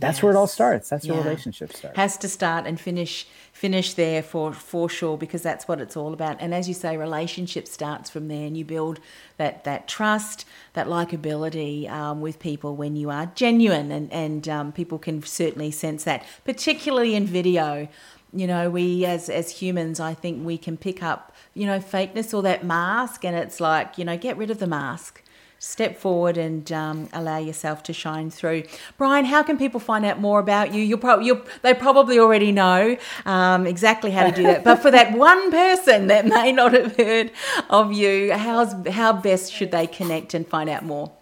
that's 0.00 0.16
yes. 0.16 0.22
where 0.22 0.32
it 0.32 0.36
all 0.36 0.46
starts. 0.46 0.88
That's 0.88 1.04
yeah. 1.04 1.12
where 1.12 1.22
relationship 1.22 1.72
starts. 1.72 1.96
Has 1.96 2.16
to 2.18 2.28
start 2.28 2.66
and 2.66 2.80
finish 2.80 3.26
finish 3.52 3.92
there 3.92 4.22
for 4.22 4.52
for 4.52 4.88
sure 4.88 5.18
because 5.18 5.42
that's 5.42 5.68
what 5.68 5.80
it's 5.80 5.96
all 5.96 6.14
about. 6.14 6.38
And 6.40 6.54
as 6.54 6.68
you 6.68 6.74
say, 6.74 6.96
relationship 6.96 7.68
starts 7.68 8.08
from 8.08 8.28
there, 8.28 8.46
and 8.46 8.56
you 8.56 8.64
build 8.64 8.98
that 9.36 9.64
that 9.64 9.86
trust, 9.86 10.46
that 10.72 10.86
likability 10.86 11.90
um, 11.90 12.22
with 12.22 12.38
people 12.38 12.74
when 12.76 12.96
you 12.96 13.10
are 13.10 13.26
genuine, 13.34 13.92
and 13.92 14.10
and 14.12 14.48
um, 14.48 14.72
people 14.72 14.98
can 14.98 15.22
certainly 15.22 15.70
sense 15.70 16.04
that, 16.04 16.24
particularly 16.44 17.14
in 17.14 17.26
video. 17.26 17.88
You 18.32 18.46
know, 18.46 18.70
we 18.70 19.04
as 19.04 19.28
as 19.28 19.50
humans, 19.50 20.00
I 20.00 20.14
think 20.14 20.46
we 20.46 20.56
can 20.56 20.76
pick 20.76 21.02
up 21.02 21.34
you 21.52 21.66
know 21.66 21.78
fakeness 21.78 22.32
or 22.32 22.42
that 22.42 22.64
mask, 22.64 23.24
and 23.24 23.36
it's 23.36 23.60
like 23.60 23.98
you 23.98 24.04
know 24.04 24.16
get 24.16 24.36
rid 24.38 24.50
of 24.50 24.58
the 24.58 24.66
mask 24.66 25.22
step 25.60 25.98
forward 25.98 26.38
and 26.38 26.72
um, 26.72 27.06
allow 27.12 27.36
yourself 27.36 27.82
to 27.82 27.92
shine 27.92 28.30
through. 28.30 28.64
Brian, 28.96 29.26
how 29.26 29.42
can 29.42 29.58
people 29.58 29.78
find 29.78 30.06
out 30.06 30.18
more 30.18 30.40
about 30.40 30.72
you? 30.72 30.82
You'll 30.82 30.98
probably 30.98 31.30
they 31.60 31.74
probably 31.74 32.18
already 32.18 32.50
know 32.50 32.96
um, 33.26 33.66
exactly 33.66 34.10
how 34.10 34.28
to 34.28 34.34
do 34.34 34.42
that, 34.44 34.64
but 34.64 34.76
for 34.76 34.90
that 34.90 35.12
one 35.16 35.50
person 35.50 36.06
that 36.06 36.26
may 36.26 36.50
not 36.50 36.72
have 36.72 36.96
heard 36.96 37.30
of 37.68 37.92
you, 37.92 38.32
how's 38.32 38.72
how 38.88 39.12
best 39.12 39.52
should 39.52 39.70
they 39.70 39.86
connect 39.86 40.32
and 40.32 40.48
find 40.48 40.70
out 40.70 40.82
more? 40.82 41.12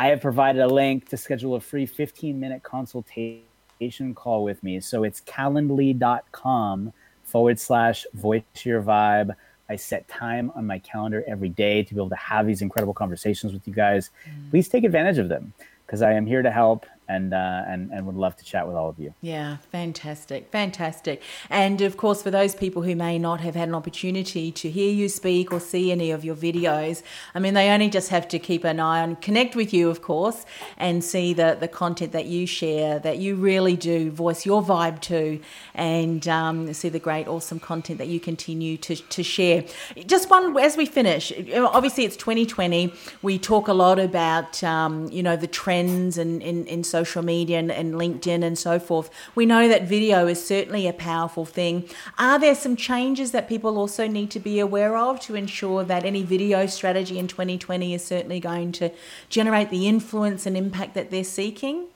I 0.00 0.06
have 0.06 0.22
provided 0.22 0.62
a 0.62 0.66
link 0.66 1.10
to 1.10 1.18
schedule 1.18 1.56
a 1.56 1.60
free 1.60 1.84
15 1.84 2.40
minute 2.40 2.62
consultation 2.62 4.14
call 4.14 4.44
with 4.44 4.62
me. 4.62 4.80
So 4.80 5.04
it's 5.04 5.20
calendly.com 5.20 6.94
forward 7.22 7.60
slash 7.60 8.06
voice 8.14 8.42
your 8.64 8.82
vibe. 8.82 9.36
I 9.68 9.76
set 9.76 10.08
time 10.08 10.52
on 10.54 10.66
my 10.66 10.78
calendar 10.78 11.22
every 11.28 11.50
day 11.50 11.82
to 11.82 11.94
be 11.94 12.00
able 12.00 12.08
to 12.08 12.16
have 12.16 12.46
these 12.46 12.62
incredible 12.62 12.94
conversations 12.94 13.52
with 13.52 13.68
you 13.68 13.74
guys. 13.74 14.08
Mm. 14.26 14.48
Please 14.48 14.70
take 14.70 14.84
advantage 14.84 15.18
of 15.18 15.28
them 15.28 15.52
because 15.84 16.00
I 16.00 16.14
am 16.14 16.24
here 16.24 16.40
to 16.40 16.50
help 16.50 16.86
and 17.10 17.34
uh, 17.34 17.64
and 17.66 17.90
and 17.90 18.06
would 18.06 18.14
love 18.14 18.36
to 18.36 18.44
chat 18.44 18.66
with 18.66 18.76
all 18.76 18.88
of 18.88 18.98
you. 18.98 19.12
Yeah, 19.20 19.56
fantastic, 19.72 20.50
fantastic. 20.50 21.22
And 21.50 21.80
of 21.82 21.96
course, 21.96 22.22
for 22.22 22.30
those 22.30 22.54
people 22.54 22.82
who 22.82 22.94
may 22.94 23.18
not 23.18 23.40
have 23.40 23.56
had 23.56 23.68
an 23.68 23.74
opportunity 23.74 24.52
to 24.52 24.70
hear 24.70 24.92
you 24.92 25.08
speak 25.08 25.52
or 25.52 25.60
see 25.60 25.90
any 25.90 26.10
of 26.12 26.24
your 26.24 26.36
videos, 26.36 27.02
I 27.34 27.40
mean, 27.40 27.54
they 27.54 27.68
only 27.70 27.90
just 27.90 28.10
have 28.10 28.28
to 28.28 28.38
keep 28.38 28.64
an 28.64 28.78
eye 28.78 29.02
on, 29.02 29.16
connect 29.16 29.56
with 29.56 29.74
you, 29.74 29.90
of 29.90 30.02
course, 30.02 30.46
and 30.76 31.02
see 31.02 31.34
the 31.34 31.56
the 31.58 31.68
content 31.68 32.12
that 32.12 32.26
you 32.26 32.46
share, 32.46 33.00
that 33.00 33.18
you 33.18 33.34
really 33.34 33.76
do 33.76 34.10
voice 34.10 34.46
your 34.46 34.62
vibe 34.62 35.00
to, 35.02 35.40
and 35.74 36.26
um, 36.28 36.72
see 36.72 36.88
the 36.88 37.00
great, 37.00 37.26
awesome 37.26 37.58
content 37.58 37.98
that 37.98 38.08
you 38.08 38.20
continue 38.20 38.76
to 38.78 38.94
to 38.94 39.22
share. 39.24 39.64
Just 40.06 40.30
one 40.30 40.56
as 40.58 40.76
we 40.76 40.86
finish. 40.86 41.32
Obviously, 41.54 42.04
it's 42.04 42.16
2020. 42.16 42.94
We 43.22 43.38
talk 43.38 43.66
a 43.66 43.74
lot 43.74 43.98
about 43.98 44.62
um, 44.62 45.08
you 45.10 45.24
know 45.24 45.36
the 45.36 45.48
trends 45.48 46.16
and 46.16 46.40
in 46.42 46.66
in 46.66 46.84
social 46.84 46.99
social 47.00 47.22
media 47.22 47.58
and, 47.58 47.70
and 47.70 47.94
LinkedIn 47.94 48.42
and 48.44 48.58
so 48.58 48.78
forth, 48.78 49.10
we 49.34 49.46
know 49.46 49.68
that 49.68 49.88
video 49.88 50.26
is 50.26 50.44
certainly 50.54 50.86
a 50.86 50.92
powerful 50.92 51.44
thing. 51.44 51.88
Are 52.18 52.38
there 52.38 52.54
some 52.54 52.76
changes 52.76 53.32
that 53.32 53.48
people 53.48 53.78
also 53.78 54.06
need 54.06 54.30
to 54.32 54.40
be 54.40 54.60
aware 54.60 54.96
of 54.96 55.20
to 55.20 55.34
ensure 55.34 55.84
that 55.84 56.04
any 56.04 56.22
video 56.22 56.66
strategy 56.66 57.18
in 57.18 57.26
2020 57.26 57.94
is 57.94 58.04
certainly 58.04 58.40
going 58.40 58.72
to 58.72 58.90
generate 59.28 59.70
the 59.70 59.88
influence 59.88 60.46
and 60.46 60.56
impact 60.56 60.94
that 60.94 61.10
they're 61.10 61.24
seeking? 61.24 61.86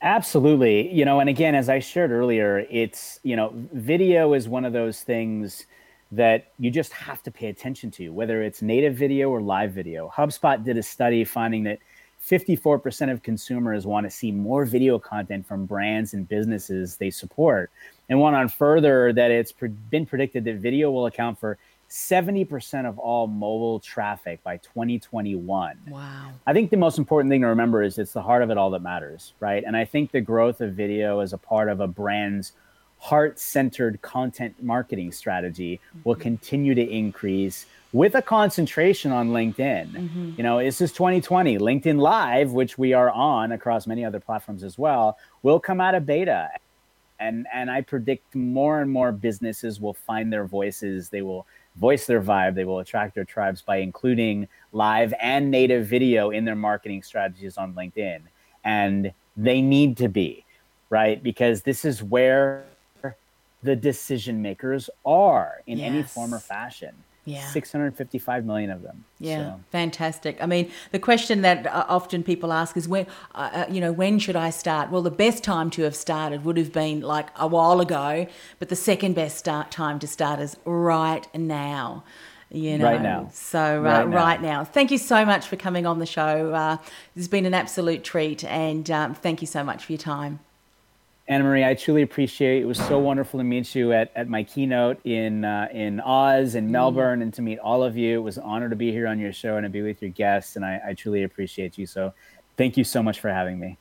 Absolutely. 0.00 0.92
You 0.92 1.04
know, 1.04 1.18
and 1.18 1.28
again, 1.28 1.54
as 1.56 1.68
I 1.68 1.80
shared 1.80 2.12
earlier, 2.12 2.64
it's, 2.70 3.18
you 3.24 3.34
know, 3.34 3.52
video 3.72 4.32
is 4.34 4.48
one 4.48 4.64
of 4.64 4.72
those 4.72 5.02
things 5.02 5.66
that 6.12 6.52
you 6.58 6.70
just 6.70 6.92
have 6.92 7.22
to 7.24 7.30
pay 7.30 7.48
attention 7.48 7.90
to, 7.90 8.10
whether 8.10 8.42
it's 8.42 8.62
native 8.62 8.94
video 8.94 9.28
or 9.28 9.40
live 9.40 9.72
video. 9.72 10.10
HubSpot 10.14 10.62
did 10.64 10.78
a 10.78 10.82
study 10.82 11.24
finding 11.24 11.64
that 11.64 11.80
54% 12.28 13.10
of 13.10 13.22
consumers 13.22 13.86
want 13.86 14.04
to 14.04 14.10
see 14.10 14.30
more 14.30 14.64
video 14.64 14.98
content 14.98 15.46
from 15.46 15.66
brands 15.66 16.14
and 16.14 16.28
businesses 16.28 16.96
they 16.96 17.10
support. 17.10 17.70
And 18.08 18.20
went 18.20 18.36
on 18.36 18.48
further 18.48 19.12
that 19.12 19.30
it's 19.30 19.52
pre- 19.52 19.68
been 19.68 20.06
predicted 20.06 20.44
that 20.44 20.56
video 20.56 20.90
will 20.90 21.06
account 21.06 21.38
for 21.38 21.58
70% 21.90 22.86
of 22.86 22.98
all 22.98 23.26
mobile 23.26 23.80
traffic 23.80 24.42
by 24.42 24.58
2021. 24.58 25.78
Wow. 25.88 26.32
I 26.46 26.52
think 26.52 26.70
the 26.70 26.76
most 26.76 26.98
important 26.98 27.30
thing 27.30 27.40
to 27.40 27.46
remember 27.46 27.82
is 27.82 27.98
it's 27.98 28.12
the 28.12 28.22
heart 28.22 28.42
of 28.42 28.50
it 28.50 28.58
all 28.58 28.70
that 28.70 28.82
matters, 28.82 29.32
right? 29.40 29.64
And 29.66 29.76
I 29.76 29.84
think 29.84 30.10
the 30.10 30.20
growth 30.20 30.60
of 30.60 30.74
video 30.74 31.20
as 31.20 31.32
a 31.32 31.38
part 31.38 31.68
of 31.68 31.80
a 31.80 31.86
brand's 31.86 32.52
heart 32.98 33.38
centered 33.38 34.02
content 34.02 34.62
marketing 34.62 35.12
strategy 35.12 35.80
mm-hmm. 35.90 36.00
will 36.08 36.16
continue 36.16 36.74
to 36.74 36.82
increase 36.82 37.66
with 37.92 38.14
a 38.14 38.22
concentration 38.22 39.12
on 39.12 39.30
LinkedIn. 39.30 39.90
Mm-hmm. 39.92 40.32
You 40.36 40.42
know, 40.42 40.62
this 40.62 40.80
is 40.80 40.92
2020. 40.92 41.58
LinkedIn 41.58 41.98
Live, 41.98 42.52
which 42.52 42.76
we 42.76 42.92
are 42.92 43.10
on 43.10 43.52
across 43.52 43.86
many 43.86 44.04
other 44.04 44.20
platforms 44.20 44.62
as 44.62 44.78
well, 44.78 45.16
will 45.42 45.60
come 45.60 45.80
out 45.80 45.94
of 45.94 46.04
beta. 46.06 46.50
And 47.20 47.46
and 47.52 47.70
I 47.70 47.80
predict 47.80 48.34
more 48.34 48.80
and 48.80 48.90
more 48.90 49.10
businesses 49.10 49.80
will 49.80 49.94
find 49.94 50.32
their 50.32 50.44
voices. 50.44 51.08
They 51.08 51.22
will 51.22 51.46
voice 51.76 52.06
their 52.06 52.22
vibe. 52.22 52.54
They 52.54 52.64
will 52.64 52.78
attract 52.78 53.14
their 53.14 53.24
tribes 53.24 53.62
by 53.62 53.78
including 53.78 54.46
live 54.72 55.12
and 55.20 55.50
native 55.50 55.86
video 55.86 56.30
in 56.30 56.44
their 56.44 56.54
marketing 56.54 57.02
strategies 57.02 57.56
on 57.56 57.74
LinkedIn. 57.74 58.20
And 58.64 59.12
they 59.36 59.60
need 59.62 59.96
to 59.96 60.08
be, 60.08 60.44
right? 60.90 61.20
Because 61.20 61.62
this 61.62 61.84
is 61.84 62.02
where 62.02 62.66
the 63.62 63.74
decision 63.74 64.40
makers 64.40 64.88
are 65.04 65.62
in 65.66 65.78
yes. 65.78 65.90
any 65.90 66.02
form 66.02 66.34
or 66.34 66.38
fashion. 66.38 66.94
Yeah. 67.28 67.46
655 67.50 68.44
million 68.44 68.70
of 68.70 68.82
them. 68.82 69.04
Yeah, 69.18 69.56
so. 69.56 69.60
fantastic. 69.70 70.38
I 70.40 70.46
mean, 70.46 70.70
the 70.92 70.98
question 70.98 71.42
that 71.42 71.66
uh, 71.66 71.84
often 71.88 72.22
people 72.22 72.52
ask 72.52 72.76
is 72.76 72.88
when, 72.88 73.06
uh, 73.34 73.50
uh, 73.52 73.66
you 73.70 73.80
know, 73.80 73.92
when 73.92 74.18
should 74.18 74.36
I 74.36 74.50
start? 74.50 74.90
Well, 74.90 75.02
the 75.02 75.10
best 75.10 75.44
time 75.44 75.70
to 75.70 75.82
have 75.82 75.94
started 75.94 76.44
would 76.44 76.56
have 76.56 76.72
been 76.72 77.00
like 77.02 77.28
a 77.36 77.46
while 77.46 77.80
ago, 77.80 78.26
but 78.58 78.70
the 78.70 78.76
second 78.76 79.14
best 79.14 79.36
start 79.36 79.70
time 79.70 79.98
to 79.98 80.06
start 80.06 80.40
is 80.40 80.56
right 80.64 81.26
now. 81.34 82.04
You 82.50 82.78
know, 82.78 82.84
right 82.84 83.02
now. 83.02 83.28
So 83.30 83.60
uh, 83.60 83.80
right, 83.80 84.08
now. 84.08 84.16
right, 84.16 84.42
now. 84.42 84.64
Thank 84.64 84.90
you 84.90 84.96
so 84.96 85.26
much 85.26 85.46
for 85.46 85.56
coming 85.56 85.84
on 85.84 85.98
the 85.98 86.06
show. 86.06 86.54
Uh, 86.54 86.78
it's 87.14 87.28
been 87.28 87.44
an 87.44 87.52
absolute 87.52 88.04
treat, 88.04 88.42
and 88.44 88.90
um, 88.90 89.14
thank 89.14 89.42
you 89.42 89.46
so 89.46 89.62
much 89.62 89.84
for 89.84 89.92
your 89.92 89.98
time. 89.98 90.40
Anna 91.30 91.44
Marie, 91.44 91.62
I 91.62 91.74
truly 91.74 92.00
appreciate 92.00 92.58
it. 92.58 92.62
It 92.62 92.64
was 92.64 92.78
so 92.78 92.98
wonderful 92.98 93.38
to 93.38 93.44
meet 93.44 93.74
you 93.74 93.92
at, 93.92 94.10
at 94.16 94.30
my 94.30 94.42
keynote 94.42 95.04
in 95.04 95.44
uh, 95.44 95.68
in 95.70 96.00
Oz 96.00 96.54
and 96.54 96.70
Melbourne, 96.70 97.20
and 97.20 97.34
to 97.34 97.42
meet 97.42 97.58
all 97.58 97.82
of 97.82 97.98
you. 97.98 98.18
It 98.18 98.22
was 98.22 98.38
an 98.38 98.44
honor 98.44 98.70
to 98.70 98.76
be 98.76 98.90
here 98.92 99.06
on 99.06 99.18
your 99.18 99.34
show 99.34 99.56
and 99.56 99.64
to 99.64 99.68
be 99.68 99.82
with 99.82 100.00
your 100.00 100.10
guests, 100.10 100.56
and 100.56 100.64
I, 100.64 100.80
I 100.88 100.94
truly 100.94 101.24
appreciate 101.24 101.76
you. 101.76 101.84
So, 101.84 102.14
thank 102.56 102.78
you 102.78 102.84
so 102.84 103.02
much 103.02 103.20
for 103.20 103.28
having 103.28 103.60
me. 103.60 103.76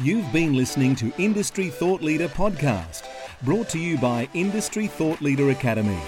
You've 0.00 0.30
been 0.32 0.56
listening 0.56 0.96
to 0.96 1.12
Industry 1.16 1.68
Thought 1.68 2.02
Leader 2.02 2.28
podcast, 2.28 3.04
brought 3.44 3.68
to 3.68 3.78
you 3.78 3.98
by 3.98 4.28
Industry 4.34 4.88
Thought 4.88 5.20
Leader 5.20 5.50
Academy. 5.50 6.02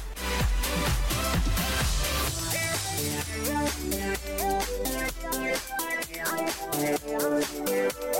Yeah. 7.66 8.19